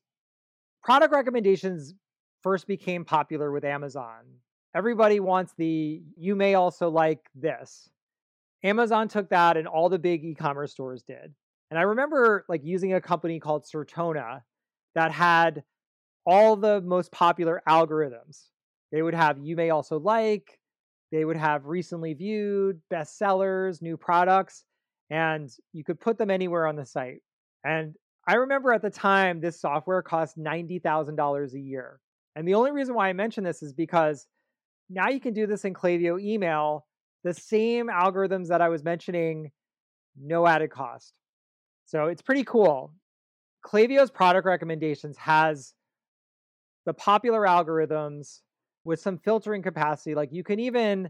product 0.84 1.14
recommendations 1.14 1.94
first 2.42 2.68
became 2.68 3.06
popular 3.06 3.52
with 3.52 3.64
Amazon 3.66 4.40
everybody 4.76 5.20
wants 5.20 5.54
the 5.58 6.02
you 6.16 6.36
may 6.36 6.56
also 6.56 6.90
like 6.90 7.30
this. 7.36 7.90
Amazon 8.64 9.08
took 9.08 9.30
that 9.30 9.58
and 9.58 9.68
all 9.68 9.90
the 9.90 10.00
big 10.00 10.24
e-commerce 10.24 10.72
stores 10.72 11.04
did. 11.04 11.34
And 11.72 11.80
I 11.80 11.84
remember 11.84 12.46
like 12.50 12.62
using 12.64 12.94
a 12.94 13.02
company 13.02 13.40
called 13.40 13.66
Certona 13.66 14.42
that 14.96 15.12
had 15.12 15.64
all 16.26 16.56
the 16.56 16.82
most 16.82 17.12
popular 17.12 17.62
algorithms. 17.68 18.48
They 18.92 19.02
would 19.02 19.14
have 19.14 19.38
you 19.40 19.56
may 19.56 19.70
also 19.70 20.00
like, 20.00 20.60
they 21.12 21.26
would 21.26 21.38
have 21.38 21.66
recently 21.66 22.14
viewed, 22.14 22.82
bestsellers, 22.92 23.82
new 23.82 23.98
products, 23.98 24.66
and 25.10 25.50
you 25.74 25.84
could 25.84 26.00
put 26.00 26.18
them 26.18 26.30
anywhere 26.30 26.68
on 26.68 26.76
the 26.76 26.86
site. 26.86 27.22
And 27.64 27.96
I 28.30 28.36
remember 28.36 28.72
at 28.72 28.84
the 28.84 28.92
time 28.92 29.42
this 29.42 29.60
software 29.60 30.04
cost 30.04 30.38
$90,000 30.38 31.54
a 31.54 31.60
year. 31.60 32.00
And 32.36 32.48
the 32.48 32.54
only 32.54 32.72
reason 32.72 32.94
why 32.94 33.10
I 33.10 33.14
mention 33.14 33.44
this 33.44 33.64
is 33.64 33.74
because 33.74 34.28
now 34.88 35.10
you 35.10 35.20
can 35.20 35.34
do 35.34 35.48
this 35.48 35.66
in 35.66 35.74
Klaviyo 35.74 36.22
email, 36.22 36.86
the 37.24 37.34
same 37.34 37.88
algorithms 37.88 38.50
that 38.50 38.62
I 38.62 38.70
was 38.70 38.84
mentioning, 38.84 39.50
no 40.16 40.46
added 40.46 40.70
cost. 40.70 41.14
So 41.88 42.06
it's 42.06 42.22
pretty 42.22 42.44
cool. 42.44 42.94
Klaviyo's 43.66 44.12
product 44.12 44.46
recommendations 44.46 45.18
has 45.18 45.74
the 46.86 46.94
popular 46.94 47.48
algorithms 47.48 48.42
with 48.84 49.00
some 49.00 49.18
filtering 49.18 49.64
capacity. 49.64 50.14
Like 50.14 50.30
you 50.32 50.44
can 50.44 50.60
even 50.60 51.10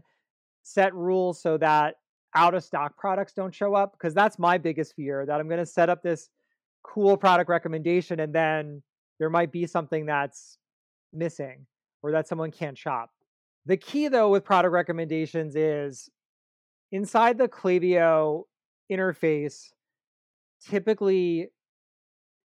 set 0.62 0.94
rules 0.94 1.42
so 1.42 1.58
that 1.58 1.96
out 2.34 2.54
of 2.54 2.64
stock 2.64 2.96
products 2.96 3.34
don't 3.34 3.54
show 3.54 3.74
up 3.74 3.92
because 3.92 4.14
that's 4.14 4.38
my 4.38 4.56
biggest 4.56 4.94
fear 4.94 5.26
that 5.26 5.38
I'm 5.38 5.48
going 5.48 5.60
to 5.60 5.66
set 5.66 5.90
up 5.90 6.02
this 6.02 6.30
cool 6.82 7.16
product 7.16 7.48
recommendation 7.48 8.20
and 8.20 8.34
then 8.34 8.82
there 9.18 9.30
might 9.30 9.52
be 9.52 9.66
something 9.66 10.06
that's 10.06 10.58
missing 11.12 11.66
or 12.02 12.12
that 12.12 12.28
someone 12.28 12.50
can't 12.50 12.78
shop. 12.78 13.10
The 13.66 13.76
key 13.76 14.08
though 14.08 14.30
with 14.30 14.44
product 14.44 14.72
recommendations 14.72 15.54
is 15.56 16.08
inside 16.92 17.38
the 17.38 17.48
Klaviyo 17.48 18.44
interface, 18.90 19.72
typically 20.66 21.48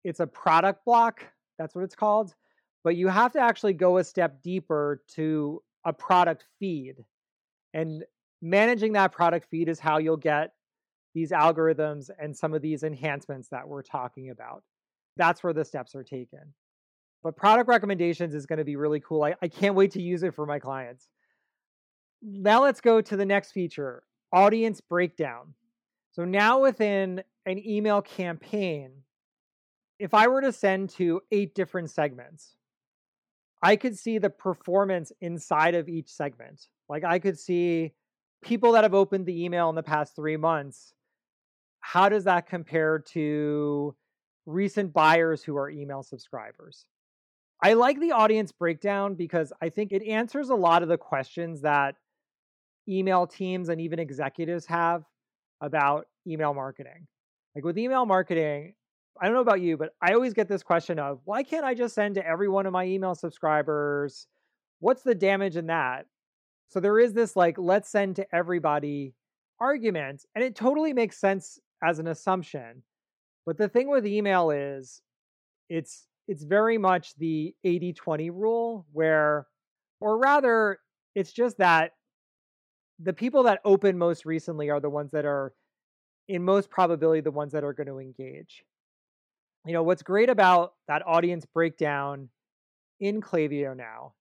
it's 0.04 0.20
a 0.20 0.28
product 0.28 0.86
block. 0.86 1.26
That's 1.58 1.74
what 1.74 1.84
it's 1.84 1.96
called. 1.96 2.34
But 2.84 2.96
you 2.96 3.08
have 3.08 3.32
to 3.34 3.40
actually 3.40 3.74
go 3.74 3.98
a 3.98 4.04
step 4.04 4.44
deeper 4.44 5.02
to 5.16 5.64
a 5.86 5.94
product 5.94 6.46
feed. 6.60 7.04
And 7.74 8.04
managing 8.42 8.94
that 8.94 9.12
product 9.12 9.48
feed 9.50 9.70
is 9.70 9.80
how 9.80 9.98
you'll 9.98 10.18
get 10.18 10.52
these 11.16 11.32
algorithms 11.32 12.12
and 12.20 12.38
some 12.38 12.54
of 12.54 12.62
these 12.62 12.84
enhancements 12.84 13.48
that 13.48 13.68
we're 13.68 13.82
talking 13.82 14.30
about. 14.30 14.64
That's 15.18 15.44
where 15.44 15.54
the 15.54 15.66
steps 15.66 15.96
are 15.96 16.04
taken. 16.04 16.54
But 17.24 17.38
product 17.38 17.68
recommendations 17.68 18.36
is 18.36 18.46
going 18.46 18.60
to 18.60 18.66
be 18.66 18.76
really 18.76 19.00
cool. 19.00 19.24
I, 19.24 19.34
I 19.42 19.48
can't 19.48 19.74
wait 19.74 19.92
to 19.92 20.02
use 20.02 20.22
it 20.22 20.36
for 20.36 20.46
my 20.46 20.60
clients. 20.60 21.08
Now 22.22 22.62
let's 22.62 22.82
go 22.82 23.02
to 23.02 23.18
the 23.18 23.26
next 23.26 23.54
feature 23.54 24.04
audience 24.32 24.82
breakdown. 24.82 25.54
So 26.12 26.26
now 26.26 26.62
within 26.62 27.24
an 27.46 27.66
email 27.66 28.02
campaign, 28.02 28.92
if 29.98 30.14
I 30.14 30.28
were 30.28 30.42
to 30.42 30.52
send 30.52 30.90
to 30.92 31.22
eight 31.32 31.56
different 31.56 31.90
segments, 31.90 32.56
I 33.64 33.78
could 33.78 33.98
see 33.98 34.18
the 34.18 34.30
performance 34.30 35.12
inside 35.22 35.76
of 35.76 35.88
each 35.88 36.10
segment. 36.10 36.68
Like 36.90 37.06
I 37.06 37.20
could 37.20 37.40
see 37.40 37.94
people 38.44 38.74
that 38.74 38.84
have 38.84 38.94
opened 38.94 39.26
the 39.26 39.44
email 39.44 39.70
in 39.70 39.76
the 39.76 39.84
past 39.84 40.16
three 40.16 40.38
months 40.38 40.94
how 41.86 42.10
does 42.10 42.24
that 42.24 42.48
compare 42.48 42.98
to 42.98 43.96
recent 44.48 44.92
buyers 44.92 45.44
who 45.44 45.56
are 45.56 45.70
email 45.70 46.02
subscribers? 46.02 46.88
I 47.64 47.74
like 47.74 48.00
the 48.00 48.12
audience 48.12 48.52
breakdown 48.52 49.14
because 49.14 49.54
I 49.62 49.70
think 49.70 49.92
it 49.92 50.02
answers 50.04 50.50
a 50.50 50.56
lot 50.56 50.82
of 50.82 50.90
the 50.90 50.98
questions 50.98 51.62
that 51.62 51.94
email 52.90 53.28
teams 53.28 53.70
and 53.70 53.80
even 53.80 54.00
executives 54.00 54.66
have 54.66 55.04
about 55.62 56.08
email 56.26 56.56
marketing. 56.56 57.06
Like 57.54 57.64
with 57.64 57.78
email 57.78 58.08
marketing, 58.08 58.74
I 59.22 59.26
don't 59.26 59.36
know 59.36 59.42
about 59.42 59.62
you, 59.62 59.78
but 59.78 59.92
I 60.02 60.14
always 60.14 60.34
get 60.34 60.48
this 60.48 60.64
question 60.64 60.98
of 60.98 61.20
why 61.24 61.44
can't 61.44 61.66
I 61.66 61.76
just 61.76 61.94
send 61.94 62.16
to 62.16 62.28
every 62.28 62.50
one 62.50 62.66
of 62.66 62.74
my 62.74 62.86
email 62.86 63.14
subscribers? 63.14 64.26
What's 64.80 65.04
the 65.04 65.16
damage 65.16 65.56
in 65.56 65.68
that? 65.68 66.08
So 66.70 66.80
there 66.80 66.98
is 66.98 67.14
this 67.14 67.36
like, 67.36 67.60
let's 67.60 67.90
send 67.92 68.16
to 68.16 68.26
everybody 68.36 69.14
argument, 69.60 70.26
and 70.34 70.44
it 70.44 70.56
totally 70.56 70.92
makes 70.92 71.20
sense 71.20 71.60
as 71.84 72.00
an 72.00 72.08
assumption. 72.08 72.84
But 73.46 73.58
the 73.58 73.70
thing 73.70 73.90
with 73.90 74.06
email 74.06 74.50
is 74.50 75.02
it's 75.70 76.08
it's 76.28 76.44
very 76.44 76.78
much 76.78 77.16
the 77.18 77.54
80-20 77.66 78.32
rule 78.32 78.86
where 78.92 79.46
or 80.02 80.18
rather 80.18 80.80
it's 81.14 81.32
just 81.32 81.58
that 81.60 81.92
the 83.00 83.14
people 83.14 83.44
that 83.44 83.60
open 83.64 83.98
most 83.98 84.26
recently 84.26 84.70
are 84.70 84.80
the 84.80 84.90
ones 84.90 85.12
that 85.12 85.26
are 85.26 85.54
in 86.28 86.44
most 86.44 86.70
probability 86.70 87.22
the 87.22 87.32
ones 87.32 87.52
that 87.52 87.64
are 87.64 87.74
going 87.74 87.88
to 87.88 88.00
engage. 88.00 88.64
You 89.66 89.74
know, 89.74 89.84
what's 89.84 90.04
great 90.04 90.30
about 90.30 90.74
that 90.88 91.04
audience 91.06 91.46
breakdown 91.46 92.30
in 93.00 93.22
Klaviyo 93.22 93.76
now 93.76 94.14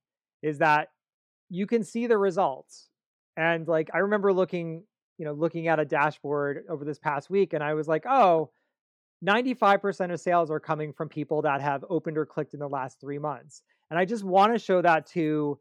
is 0.42 0.58
that 0.58 0.88
you 1.48 1.66
can 1.66 1.84
see 1.84 2.06
the 2.06 2.18
results. 2.18 2.88
And 3.36 3.66
like 3.66 3.90
I 3.94 3.98
remember 3.98 4.32
looking 4.32 4.84
you 5.18 5.24
know, 5.24 5.32
looking 5.32 5.68
at 5.68 5.80
a 5.80 5.84
dashboard 5.84 6.64
over 6.68 6.84
this 6.84 6.98
past 6.98 7.30
week, 7.30 7.52
and 7.52 7.62
I 7.62 7.74
was 7.74 7.88
like, 7.88 8.04
oh, 8.06 8.50
95% 9.24 10.12
of 10.12 10.20
sales 10.20 10.50
are 10.50 10.60
coming 10.60 10.92
from 10.92 11.08
people 11.08 11.42
that 11.42 11.60
have 11.60 11.84
opened 11.88 12.18
or 12.18 12.26
clicked 12.26 12.54
in 12.54 12.60
the 12.60 12.68
last 12.68 13.00
three 13.00 13.18
months. 13.18 13.62
And 13.90 13.98
I 13.98 14.04
just 14.04 14.24
want 14.24 14.52
to 14.52 14.58
show 14.58 14.82
that 14.82 15.06
to 15.08 15.58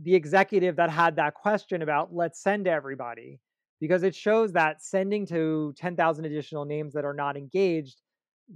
the 0.00 0.14
executive 0.14 0.76
that 0.76 0.90
had 0.90 1.16
that 1.16 1.34
question 1.34 1.82
about 1.82 2.14
let's 2.14 2.42
send 2.42 2.64
to 2.64 2.70
everybody 2.70 3.40
because 3.80 4.04
it 4.04 4.14
shows 4.14 4.52
that 4.52 4.82
sending 4.82 5.26
to 5.26 5.74
10,000 5.76 6.24
additional 6.24 6.64
names 6.64 6.94
that 6.94 7.04
are 7.04 7.14
not 7.14 7.36
engaged 7.36 8.00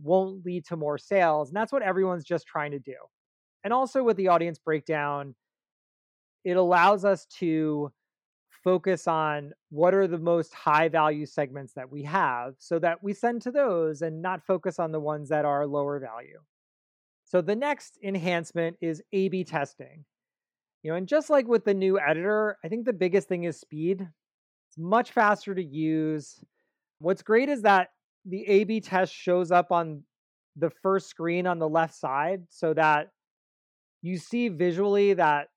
won't 0.02 0.44
lead 0.44 0.64
to 0.66 0.76
more 0.76 0.98
sales. 0.98 1.48
And 1.48 1.56
that's 1.56 1.72
what 1.72 1.82
everyone's 1.82 2.24
just 2.24 2.46
trying 2.46 2.70
to 2.70 2.78
do. 2.78 2.94
And 3.64 3.72
also 3.72 4.02
with 4.02 4.16
the 4.16 4.28
audience 4.28 4.58
breakdown, 4.58 5.34
it 6.44 6.56
allows 6.56 7.04
us 7.04 7.26
to 7.38 7.92
focus 8.66 9.06
on 9.06 9.52
what 9.70 9.94
are 9.94 10.08
the 10.08 10.18
most 10.18 10.52
high 10.52 10.88
value 10.88 11.24
segments 11.24 11.72
that 11.74 11.88
we 11.88 12.02
have 12.02 12.54
so 12.58 12.80
that 12.80 13.00
we 13.00 13.12
send 13.12 13.40
to 13.40 13.52
those 13.52 14.02
and 14.02 14.20
not 14.20 14.44
focus 14.44 14.80
on 14.80 14.90
the 14.90 14.98
ones 14.98 15.28
that 15.28 15.44
are 15.44 15.68
lower 15.68 16.00
value. 16.00 16.40
So 17.24 17.40
the 17.40 17.54
next 17.54 17.96
enhancement 18.02 18.76
is 18.80 19.00
A 19.12 19.28
B 19.28 19.44
testing. 19.44 20.04
You 20.82 20.90
know, 20.90 20.96
and 20.96 21.06
just 21.06 21.30
like 21.30 21.46
with 21.46 21.64
the 21.64 21.74
new 21.74 22.00
editor, 22.00 22.58
I 22.64 22.68
think 22.68 22.86
the 22.86 22.92
biggest 22.92 23.28
thing 23.28 23.44
is 23.44 23.60
speed. 23.60 24.00
It's 24.00 24.78
much 24.78 25.12
faster 25.12 25.54
to 25.54 25.62
use. 25.62 26.44
What's 26.98 27.22
great 27.22 27.48
is 27.48 27.62
that 27.62 27.90
the 28.24 28.44
A 28.48 28.64
B 28.64 28.80
test 28.80 29.14
shows 29.14 29.52
up 29.52 29.70
on 29.70 30.02
the 30.56 30.70
first 30.82 31.08
screen 31.08 31.46
on 31.46 31.60
the 31.60 31.68
left 31.68 31.94
side 31.94 32.42
so 32.50 32.74
that 32.74 33.10
you 34.02 34.18
see 34.18 34.48
visually 34.48 35.14
that 35.14 35.50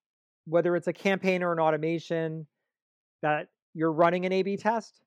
whether 0.46 0.76
it's 0.76 0.88
a 0.88 0.94
campaign 0.94 1.42
or 1.42 1.54
an 1.54 1.60
automation, 1.60 2.46
that 3.22 3.48
you're 3.74 3.92
running 3.92 4.26
an 4.26 4.32
A/B 4.32 4.58
test. 4.58 5.02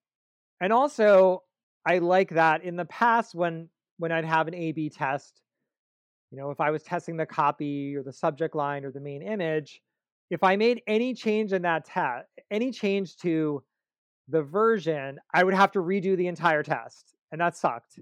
And 0.61 0.73
also, 0.73 1.43
I 1.87 1.99
like 1.99 2.31
that 2.31 2.63
in 2.63 2.77
the 2.77 2.85
past 2.85 3.35
when 3.35 3.69
when 3.99 4.13
I'd 4.13 4.25
have 4.25 4.49
an 4.49 4.55
A/B 4.55 4.91
test, 4.91 5.43
you 6.31 6.39
know, 6.39 6.51
if 6.51 6.61
I 6.61 6.71
was 6.71 6.83
testing 6.83 7.17
the 7.17 7.27
copy 7.27 7.95
or 7.97 8.03
the 8.03 8.13
subject 8.13 8.55
line 8.55 8.85
or 8.85 8.91
the 8.91 9.01
main 9.01 9.23
image, 9.23 9.83
if 10.31 10.43
I 10.43 10.57
made 10.57 10.83
any 10.87 11.15
change 11.15 11.53
in 11.53 11.63
that 11.63 11.85
test, 11.85 12.27
any 12.51 12.71
change 12.71 13.17
to 13.19 13.63
the 14.29 14.43
version, 14.43 15.19
I 15.35 15.45
would 15.45 15.55
have 15.55 15.73
to 15.73 15.81
redo 15.81 16.17
the 16.17 16.29
entire 16.29 16.63
test, 16.63 17.15
and 17.33 17.41
that 17.41 17.57
sucked. 17.57 17.99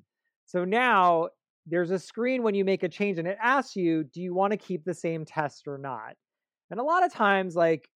So 0.47 0.65
now 0.65 1.31
there's 1.67 1.91
a 1.91 1.99
screen 1.99 2.43
when 2.43 2.55
you 2.55 2.65
make 2.65 2.83
a 2.83 2.89
change 2.89 3.19
and 3.19 3.29
it 3.29 3.39
asks 3.41 3.77
you, 3.77 4.05
do 4.05 4.21
you 4.21 4.35
want 4.35 4.53
to 4.53 4.57
keep 4.57 4.85
the 4.85 4.95
same 4.95 5.25
test 5.25 5.67
or 5.67 5.79
not? 5.79 6.15
And 6.71 6.81
a 6.81 6.85
lot 6.85 7.05
of 7.05 7.13
times, 7.13 7.57
like 7.57 7.89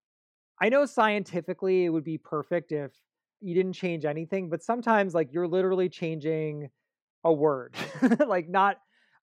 I 0.60 0.68
know 0.68 0.86
scientifically 0.86 1.84
it 1.84 1.88
would 1.88 2.04
be 2.04 2.18
perfect 2.18 2.72
if 2.72 2.92
you 3.40 3.54
didn't 3.54 3.74
change 3.74 4.04
anything, 4.04 4.48
but 4.48 4.62
sometimes 4.62 5.14
like 5.14 5.32
you're 5.32 5.48
literally 5.48 5.88
changing 5.88 6.70
a 7.24 7.32
word, 7.32 7.74
like 8.26 8.48
not 8.48 8.78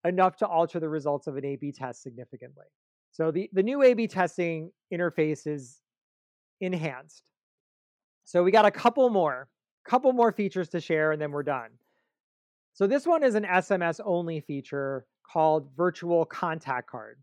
enough 0.05 0.37
to 0.37 0.47
alter 0.47 0.79
the 0.79 0.89
results 0.89 1.27
of 1.27 1.37
an 1.37 1.45
A 1.45 1.55
B 1.55 1.71
test 1.71 2.01
significantly. 2.03 2.65
So 3.11 3.31
the, 3.31 3.49
the 3.53 3.63
new 3.63 3.81
A 3.83 3.93
B 3.93 4.07
testing 4.07 4.71
interface 4.93 5.47
is 5.47 5.81
enhanced. 6.59 7.23
So 8.25 8.43
we 8.43 8.51
got 8.51 8.65
a 8.65 8.71
couple 8.71 9.09
more, 9.09 9.49
couple 9.85 10.13
more 10.13 10.31
features 10.31 10.69
to 10.69 10.79
share, 10.79 11.11
and 11.11 11.21
then 11.21 11.31
we're 11.31 11.43
done. 11.43 11.69
So 12.73 12.87
this 12.87 13.05
one 13.05 13.23
is 13.23 13.35
an 13.35 13.43
SMS 13.43 13.99
only 14.05 14.39
feature 14.39 15.05
called 15.29 15.69
virtual 15.75 16.25
contact 16.25 16.89
card. 16.89 17.19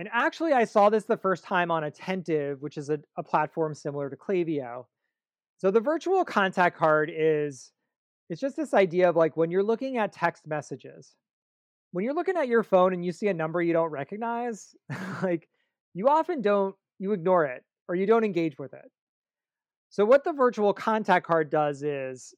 And 0.00 0.08
actually, 0.14 0.54
I 0.54 0.64
saw 0.64 0.88
this 0.88 1.04
the 1.04 1.18
first 1.18 1.44
time 1.44 1.70
on 1.70 1.84
Attentive, 1.84 2.62
which 2.62 2.78
is 2.78 2.88
a, 2.88 3.00
a 3.18 3.22
platform 3.22 3.74
similar 3.74 4.08
to 4.08 4.16
Klaviyo. 4.16 4.86
So 5.58 5.70
the 5.70 5.80
virtual 5.80 6.24
contact 6.24 6.78
card 6.78 7.12
is 7.14 7.70
it's 8.30 8.40
just 8.40 8.56
this 8.56 8.72
idea 8.72 9.10
of 9.10 9.16
like 9.16 9.36
when 9.36 9.50
you're 9.50 9.62
looking 9.62 9.98
at 9.98 10.14
text 10.14 10.46
messages, 10.46 11.16
when 11.92 12.02
you're 12.02 12.14
looking 12.14 12.38
at 12.38 12.48
your 12.48 12.62
phone 12.62 12.94
and 12.94 13.04
you 13.04 13.12
see 13.12 13.28
a 13.28 13.34
number 13.34 13.60
you 13.60 13.74
don't 13.74 13.90
recognize, 13.90 14.74
like 15.22 15.50
you 15.92 16.08
often 16.08 16.40
don't 16.40 16.74
you 16.98 17.12
ignore 17.12 17.44
it 17.44 17.62
or 17.86 17.94
you 17.94 18.06
don't 18.06 18.24
engage 18.24 18.58
with 18.58 18.72
it. 18.72 18.90
So 19.90 20.06
what 20.06 20.24
the 20.24 20.32
virtual 20.32 20.72
contact 20.72 21.26
card 21.26 21.50
does 21.50 21.82
is, 21.82 22.32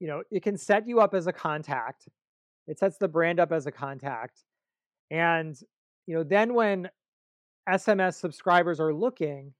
you 0.00 0.08
know, 0.08 0.24
it 0.32 0.42
can 0.42 0.56
set 0.56 0.88
you 0.88 0.98
up 0.98 1.14
as 1.14 1.28
a 1.28 1.32
contact. 1.32 2.08
It 2.66 2.80
sets 2.80 2.98
the 2.98 3.06
brand 3.06 3.38
up 3.38 3.52
as 3.52 3.66
a 3.66 3.70
contact. 3.72 4.42
And 5.12 5.56
you 6.08 6.14
know, 6.14 6.24
then 6.24 6.54
when 6.54 6.88
SMS 7.68 8.14
subscribers 8.14 8.80
are 8.80 8.94
looking 8.94 9.52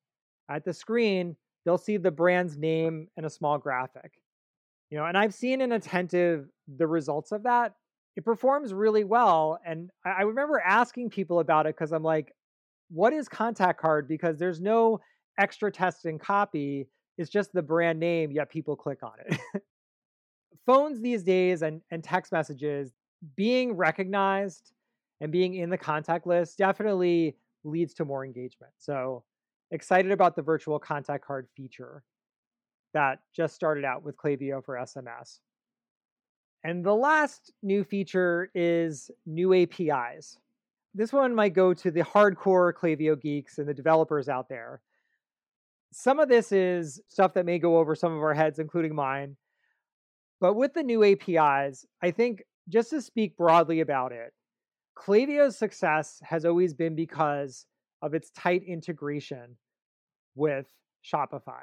at 0.50 0.64
the 0.64 0.72
screen, 0.72 1.36
they'll 1.64 1.76
see 1.76 1.98
the 1.98 2.10
brand's 2.10 2.56
name 2.56 3.06
and 3.18 3.26
a 3.26 3.30
small 3.30 3.58
graphic. 3.58 4.12
You 4.90 4.96
know, 4.96 5.04
and 5.04 5.18
I've 5.18 5.34
seen 5.34 5.60
in 5.60 5.72
Attentive 5.72 6.48
the 6.78 6.86
results 6.86 7.32
of 7.32 7.42
that. 7.42 7.74
it 8.16 8.24
performs 8.24 8.72
really 8.72 9.04
well. 9.04 9.60
And 9.66 9.90
I, 10.06 10.22
remember 10.22 10.58
asking 10.58 11.10
people 11.10 11.40
about 11.40 11.66
it 11.66 11.76
because 11.76 11.92
I'm 11.92 12.02
like, 12.02 12.32
what 12.88 13.12
is 13.12 13.28
contact 13.28 13.78
card? 13.78 14.08
Because 14.08 14.38
there's 14.38 14.58
no 14.58 15.00
extra 15.38 15.70
text 15.70 16.06
and 16.06 16.18
copy. 16.18 16.88
It's 17.18 17.28
just 17.28 17.52
the 17.52 17.62
brand 17.62 18.00
name, 18.00 18.32
yet 18.32 18.48
people 18.48 18.74
click 18.74 19.02
on 19.02 19.12
it. 19.26 19.38
Phones 20.66 21.02
these 21.02 21.22
days 21.22 21.60
and, 21.60 21.82
and 21.90 22.02
text 22.02 22.32
messages 22.32 22.94
being 23.36 23.74
recognized 23.74 24.72
and 25.20 25.32
being 25.32 25.54
in 25.54 25.70
the 25.70 25.78
contact 25.78 26.26
list 26.26 26.58
definitely 26.58 27.36
leads 27.64 27.94
to 27.94 28.04
more 28.04 28.24
engagement. 28.24 28.72
So 28.78 29.24
excited 29.70 30.12
about 30.12 30.36
the 30.36 30.42
virtual 30.42 30.78
contact 30.78 31.24
card 31.24 31.48
feature 31.56 32.02
that 32.94 33.20
just 33.34 33.54
started 33.54 33.84
out 33.84 34.02
with 34.02 34.16
Klaviyo 34.16 34.64
for 34.64 34.76
SMS. 34.76 35.40
And 36.64 36.84
the 36.84 36.94
last 36.94 37.52
new 37.62 37.84
feature 37.84 38.50
is 38.54 39.10
new 39.26 39.54
APIs. 39.54 40.38
This 40.94 41.12
one 41.12 41.34
might 41.34 41.54
go 41.54 41.74
to 41.74 41.90
the 41.90 42.00
hardcore 42.00 42.72
Klaviyo 42.72 43.20
geeks 43.20 43.58
and 43.58 43.68
the 43.68 43.74
developers 43.74 44.28
out 44.28 44.48
there. 44.48 44.80
Some 45.92 46.18
of 46.18 46.28
this 46.28 46.50
is 46.50 47.00
stuff 47.08 47.34
that 47.34 47.46
may 47.46 47.58
go 47.58 47.78
over 47.78 47.94
some 47.94 48.12
of 48.12 48.22
our 48.22 48.34
heads, 48.34 48.58
including 48.58 48.94
mine. 48.94 49.36
But 50.40 50.54
with 50.54 50.74
the 50.74 50.82
new 50.82 51.04
APIs, 51.04 51.86
I 52.02 52.10
think 52.10 52.42
just 52.68 52.90
to 52.90 53.00
speak 53.00 53.36
broadly 53.36 53.80
about 53.80 54.12
it, 54.12 54.32
Klaviyo's 54.98 55.56
success 55.56 56.20
has 56.22 56.44
always 56.44 56.74
been 56.74 56.94
because 56.94 57.66
of 58.02 58.14
its 58.14 58.30
tight 58.30 58.62
integration 58.64 59.56
with 60.34 60.66
Shopify. 61.04 61.62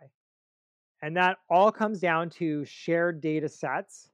And 1.01 1.17
that 1.17 1.37
all 1.49 1.71
comes 1.71 1.99
down 1.99 2.29
to 2.31 2.65
shared 2.65 3.21
data 3.21 3.49
sets 3.49 4.09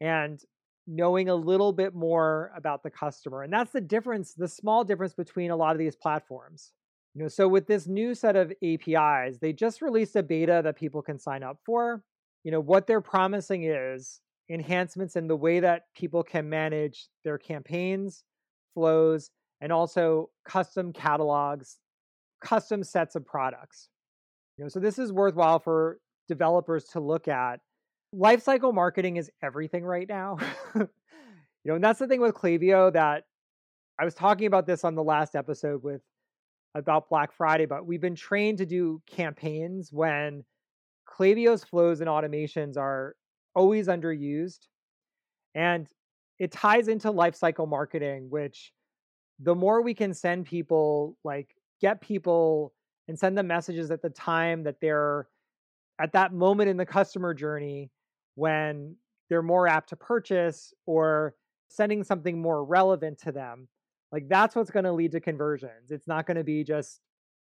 and 0.00 0.40
knowing 0.86 1.28
a 1.28 1.34
little 1.34 1.72
bit 1.72 1.94
more 1.94 2.52
about 2.56 2.82
the 2.82 2.90
customer. 2.90 3.42
And 3.42 3.52
that's 3.52 3.72
the 3.72 3.80
difference, 3.80 4.34
the 4.34 4.48
small 4.48 4.84
difference 4.84 5.14
between 5.14 5.50
a 5.50 5.56
lot 5.56 5.72
of 5.72 5.78
these 5.78 5.96
platforms. 5.96 6.72
You 7.14 7.22
know, 7.22 7.28
so 7.28 7.46
with 7.46 7.66
this 7.66 7.86
new 7.86 8.14
set 8.14 8.36
of 8.36 8.52
APIs, 8.64 9.38
they 9.38 9.52
just 9.52 9.82
released 9.82 10.16
a 10.16 10.22
beta 10.22 10.62
that 10.64 10.76
people 10.76 11.02
can 11.02 11.18
sign 11.18 11.42
up 11.42 11.58
for. 11.64 12.02
You 12.44 12.50
know, 12.50 12.60
what 12.60 12.86
they're 12.86 13.00
promising 13.00 13.64
is 13.64 14.20
enhancements 14.48 15.16
in 15.16 15.28
the 15.28 15.36
way 15.36 15.60
that 15.60 15.82
people 15.94 16.22
can 16.22 16.48
manage 16.48 17.08
their 17.24 17.38
campaigns, 17.38 18.24
flows, 18.74 19.30
and 19.60 19.72
also 19.72 20.30
custom 20.44 20.92
catalogs, 20.92 21.78
custom 22.42 22.82
sets 22.82 23.14
of 23.14 23.24
products. 23.24 23.88
You 24.56 24.64
know, 24.64 24.68
so 24.68 24.80
this 24.80 24.98
is 24.98 25.12
worthwhile 25.12 25.58
for 25.58 25.98
developers 26.28 26.84
to 26.92 27.00
look 27.00 27.28
at. 27.28 27.60
Lifecycle 28.14 28.74
marketing 28.74 29.16
is 29.16 29.30
everything 29.42 29.84
right 29.84 30.08
now. 30.08 30.38
you 30.74 30.88
know, 31.64 31.74
and 31.76 31.84
that's 31.84 31.98
the 31.98 32.06
thing 32.06 32.20
with 32.20 32.34
Klaviyo 32.34 32.92
that 32.92 33.24
I 33.98 34.04
was 34.04 34.14
talking 34.14 34.46
about 34.46 34.66
this 34.66 34.84
on 34.84 34.94
the 34.94 35.02
last 35.02 35.34
episode 35.34 35.82
with 35.82 36.02
about 36.74 37.08
Black 37.08 37.32
Friday, 37.32 37.66
but 37.66 37.86
we've 37.86 38.00
been 38.00 38.14
trained 38.14 38.58
to 38.58 38.66
do 38.66 39.02
campaigns 39.06 39.92
when 39.92 40.44
Klaviyo's 41.08 41.64
flows 41.64 42.00
and 42.00 42.08
automations 42.08 42.76
are 42.76 43.14
always 43.54 43.88
underused. 43.88 44.66
And 45.54 45.86
it 46.42 46.50
ties 46.50 46.88
into 46.88 47.06
lifecycle 47.06 47.68
marketing, 47.68 48.26
which 48.28 48.72
the 49.38 49.54
more 49.54 49.80
we 49.80 49.94
can 49.94 50.12
send 50.12 50.44
people, 50.44 51.16
like 51.22 51.54
get 51.80 52.00
people 52.00 52.74
and 53.06 53.16
send 53.16 53.38
them 53.38 53.46
messages 53.46 53.92
at 53.92 54.02
the 54.02 54.10
time 54.10 54.64
that 54.64 54.80
they're 54.80 55.28
at 56.00 56.14
that 56.14 56.32
moment 56.32 56.68
in 56.68 56.76
the 56.76 56.84
customer 56.84 57.32
journey 57.32 57.92
when 58.34 58.96
they're 59.28 59.40
more 59.40 59.68
apt 59.68 59.90
to 59.90 59.96
purchase 59.96 60.74
or 60.84 61.36
sending 61.68 62.02
something 62.02 62.42
more 62.42 62.64
relevant 62.64 63.20
to 63.20 63.30
them. 63.30 63.68
Like 64.10 64.28
that's 64.28 64.56
what's 64.56 64.72
going 64.72 64.84
to 64.84 64.92
lead 64.92 65.12
to 65.12 65.20
conversions. 65.20 65.92
It's 65.92 66.08
not 66.08 66.26
going 66.26 66.38
to 66.38 66.44
be 66.44 66.64
just 66.64 67.00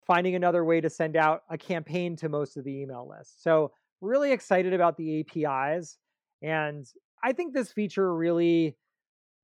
finding 0.08 0.36
another 0.36 0.64
way 0.64 0.80
to 0.80 0.90
send 0.90 1.18
out 1.18 1.44
a 1.50 1.58
campaign 1.58 2.16
to 2.16 2.30
most 2.30 2.56
of 2.56 2.64
the 2.64 2.80
email 2.80 3.10
list. 3.10 3.44
So, 3.44 3.74
really 4.00 4.32
excited 4.32 4.74
about 4.74 4.96
the 4.96 5.20
APIs. 5.20 5.98
And 6.42 6.86
I 7.22 7.34
think 7.34 7.54
this 7.54 7.74
feature 7.74 8.16
really 8.16 8.78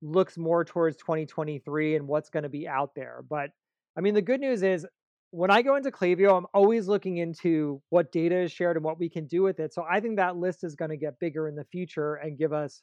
looks 0.01 0.37
more 0.37 0.65
towards 0.65 0.97
2023 0.97 1.95
and 1.95 2.07
what's 2.07 2.29
going 2.29 2.43
to 2.43 2.49
be 2.49 2.67
out 2.67 2.95
there. 2.95 3.23
But 3.29 3.51
I 3.97 4.01
mean, 4.01 4.13
the 4.13 4.21
good 4.21 4.39
news 4.39 4.63
is 4.63 4.85
when 5.31 5.49
I 5.49 5.61
go 5.61 5.75
into 5.75 5.91
Klaviyo, 5.91 6.37
I'm 6.37 6.47
always 6.53 6.87
looking 6.87 7.17
into 7.17 7.81
what 7.89 8.11
data 8.11 8.37
is 8.37 8.51
shared 8.51 8.75
and 8.75 8.83
what 8.83 8.99
we 8.99 9.09
can 9.09 9.27
do 9.27 9.41
with 9.41 9.59
it. 9.59 9.73
So 9.73 9.85
I 9.89 9.99
think 9.99 10.17
that 10.17 10.35
list 10.35 10.63
is 10.63 10.75
going 10.75 10.91
to 10.91 10.97
get 10.97 11.19
bigger 11.19 11.47
in 11.47 11.55
the 11.55 11.63
future 11.65 12.15
and 12.15 12.37
give 12.37 12.51
us 12.51 12.81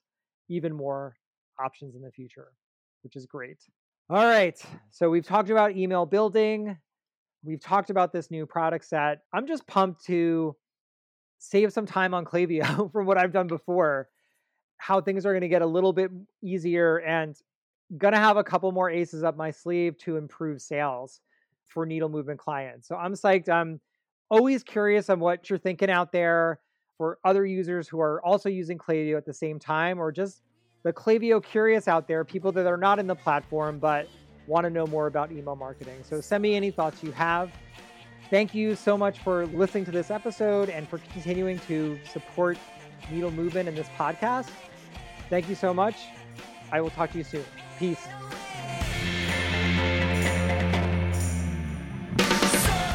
even 0.48 0.74
more 0.74 1.14
options 1.62 1.94
in 1.94 2.02
the 2.02 2.10
future, 2.10 2.48
which 3.02 3.16
is 3.16 3.26
great. 3.26 3.58
All 4.08 4.24
right. 4.24 4.58
So 4.90 5.10
we've 5.10 5.26
talked 5.26 5.50
about 5.50 5.76
email 5.76 6.06
building. 6.06 6.78
We've 7.44 7.60
talked 7.60 7.90
about 7.90 8.12
this 8.12 8.30
new 8.30 8.46
product 8.46 8.86
set. 8.86 9.18
I'm 9.34 9.46
just 9.46 9.66
pumped 9.66 10.04
to 10.06 10.56
save 11.38 11.72
some 11.72 11.86
time 11.86 12.14
on 12.14 12.24
Klaviyo 12.24 12.90
from 12.92 13.06
what 13.06 13.18
I've 13.18 13.32
done 13.32 13.46
before, 13.46 14.08
how 14.78 15.00
things 15.00 15.26
are 15.26 15.32
going 15.32 15.42
to 15.42 15.48
get 15.48 15.62
a 15.62 15.66
little 15.66 15.92
bit 15.92 16.10
easier 16.42 16.98
and 16.98 17.36
going 17.96 18.14
to 18.14 18.20
have 18.20 18.36
a 18.36 18.44
couple 18.44 18.70
more 18.72 18.90
aces 18.90 19.24
up 19.24 19.36
my 19.36 19.50
sleeve 19.50 19.98
to 19.98 20.16
improve 20.16 20.60
sales 20.60 21.20
for 21.66 21.84
needle 21.84 22.08
movement 22.08 22.38
clients. 22.38 22.88
So 22.88 22.96
I'm 22.96 23.14
psyched. 23.14 23.48
I'm 23.48 23.80
always 24.30 24.62
curious 24.62 25.10
on 25.10 25.20
what 25.20 25.48
you're 25.50 25.58
thinking 25.58 25.90
out 25.90 26.12
there 26.12 26.60
for 26.96 27.18
other 27.24 27.46
users 27.46 27.88
who 27.88 28.00
are 28.00 28.24
also 28.24 28.48
using 28.48 28.78
Klaviyo 28.78 29.16
at 29.16 29.24
the 29.24 29.32
same 29.32 29.58
time, 29.58 30.00
or 30.00 30.10
just 30.10 30.42
the 30.82 30.92
Klaviyo 30.92 31.42
curious 31.42 31.88
out 31.88 32.08
there, 32.08 32.24
people 32.24 32.52
that 32.52 32.66
are 32.66 32.76
not 32.76 32.98
in 32.98 33.06
the 33.06 33.14
platform 33.14 33.78
but 33.78 34.08
want 34.46 34.64
to 34.64 34.70
know 34.70 34.86
more 34.86 35.06
about 35.06 35.30
email 35.30 35.56
marketing. 35.56 36.02
So 36.02 36.20
send 36.20 36.42
me 36.42 36.54
any 36.54 36.70
thoughts 36.70 37.02
you 37.02 37.12
have. 37.12 37.50
Thank 38.30 38.54
you 38.54 38.74
so 38.74 38.98
much 38.98 39.20
for 39.20 39.46
listening 39.46 39.84
to 39.86 39.90
this 39.90 40.10
episode 40.10 40.68
and 40.68 40.88
for 40.88 40.98
continuing 41.12 41.58
to 41.60 41.98
support 42.10 42.58
Needle 43.10 43.30
Movement 43.30 43.68
and 43.68 43.76
this 43.76 43.88
podcast. 43.98 44.48
Thank 45.28 45.48
you 45.48 45.54
so 45.54 45.74
much. 45.74 45.96
I 46.72 46.80
will 46.80 46.90
talk 46.90 47.12
to 47.12 47.18
you 47.18 47.24
soon. 47.24 47.44
Peace. 47.78 48.06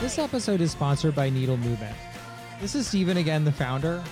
This 0.02 0.20
episode 0.20 0.62
is 0.62 0.72
sponsored 0.72 1.16
by 1.16 1.30
Needle 1.30 1.58
Movement. 1.58 1.96
This 2.60 2.76
is 2.76 2.88
Stephen 2.88 3.18
again, 3.18 3.46
the 3.46 3.52
founder. 3.52 4.04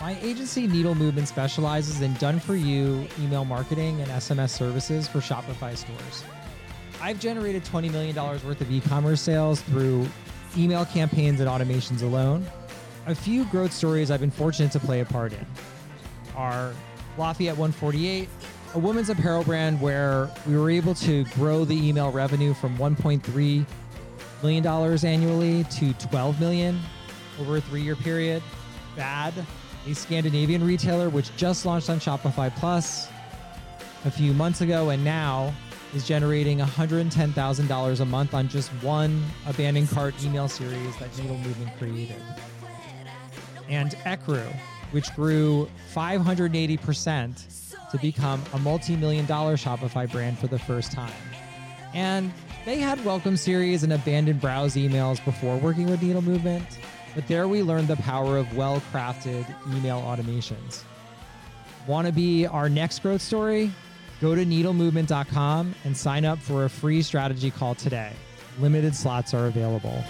My 0.00 0.16
agency, 0.20 0.66
Needle 0.66 0.94
Movement, 0.94 1.26
specializes 1.28 2.00
in 2.00 2.14
done 2.14 2.38
for 2.38 2.54
you 2.54 3.06
email 3.18 3.44
marketing 3.44 4.00
and 4.00 4.10
SMS 4.10 4.50
services 4.50 5.08
for 5.08 5.18
Shopify 5.18 5.76
stores. 5.76 6.24
I've 7.00 7.18
generated 7.18 7.64
$20 7.64 7.90
million 7.90 8.14
worth 8.16 8.60
of 8.60 8.70
e 8.70 8.80
commerce 8.80 9.20
sales 9.20 9.60
through 9.62 10.06
email 10.56 10.84
campaigns 10.84 11.40
and 11.40 11.48
automations 11.48 12.02
alone. 12.02 12.46
A 13.06 13.14
few 13.14 13.44
growth 13.44 13.72
stories 13.72 14.10
I've 14.10 14.18
been 14.18 14.32
fortunate 14.32 14.72
to 14.72 14.80
play 14.80 14.98
a 14.98 15.04
part 15.04 15.32
in 15.32 15.46
are 16.34 16.74
Lafayette 17.16 17.56
148, 17.56 18.28
a 18.74 18.78
women's 18.80 19.10
apparel 19.10 19.44
brand 19.44 19.80
where 19.80 20.28
we 20.44 20.56
were 20.56 20.70
able 20.70 20.92
to 20.96 21.24
grow 21.26 21.64
the 21.64 21.88
email 21.88 22.10
revenue 22.10 22.52
from 22.52 22.76
1.3 22.76 23.64
million 24.42 24.62
dollars 24.62 25.04
annually 25.04 25.62
to 25.64 25.92
12 25.94 26.40
million 26.40 26.80
over 27.40 27.58
a 27.58 27.60
three-year 27.60 27.94
period. 27.94 28.42
Bad, 28.96 29.34
a 29.86 29.94
Scandinavian 29.94 30.66
retailer 30.66 31.08
which 31.08 31.34
just 31.36 31.64
launched 31.64 31.88
on 31.88 32.00
Shopify 32.00 32.54
Plus 32.56 33.08
a 34.04 34.10
few 34.10 34.32
months 34.32 34.62
ago 34.62 34.90
and 34.90 35.04
now 35.04 35.54
is 35.94 36.06
generating 36.06 36.58
$110,000 36.58 38.00
a 38.00 38.04
month 38.04 38.34
on 38.34 38.48
just 38.48 38.70
one 38.82 39.24
abandoned 39.46 39.88
cart 39.90 40.12
email 40.24 40.48
series 40.48 40.96
that 40.96 41.16
Needle 41.16 41.38
Movement 41.38 41.70
created. 41.78 42.20
And 43.68 43.92
Ecru, 44.04 44.44
which 44.92 45.14
grew 45.14 45.68
580% 45.94 47.90
to 47.90 47.98
become 47.98 48.42
a 48.52 48.58
multi 48.58 48.96
million 48.96 49.26
dollar 49.26 49.56
Shopify 49.56 50.10
brand 50.10 50.38
for 50.38 50.46
the 50.46 50.58
first 50.58 50.92
time. 50.92 51.12
And 51.94 52.32
they 52.64 52.78
had 52.78 53.02
welcome 53.04 53.36
series 53.36 53.82
and 53.82 53.92
abandoned 53.92 54.40
browse 54.40 54.74
emails 54.74 55.24
before 55.24 55.56
working 55.56 55.88
with 55.88 56.02
Needle 56.02 56.22
Movement, 56.22 56.78
but 57.14 57.26
there 57.28 57.48
we 57.48 57.62
learned 57.62 57.88
the 57.88 57.96
power 57.96 58.36
of 58.36 58.56
well 58.56 58.82
crafted 58.92 59.46
email 59.74 60.00
automations. 60.02 60.82
Want 61.86 62.06
to 62.06 62.12
be 62.12 62.46
our 62.46 62.68
next 62.68 63.00
growth 63.00 63.22
story? 63.22 63.70
Go 64.20 64.34
to 64.34 64.44
needlemovement.com 64.44 65.74
and 65.84 65.96
sign 65.96 66.24
up 66.24 66.38
for 66.38 66.64
a 66.64 66.70
free 66.70 67.02
strategy 67.02 67.50
call 67.50 67.74
today. 67.74 68.12
Limited 68.58 68.94
slots 68.94 69.34
are 69.34 69.46
available. 69.46 70.02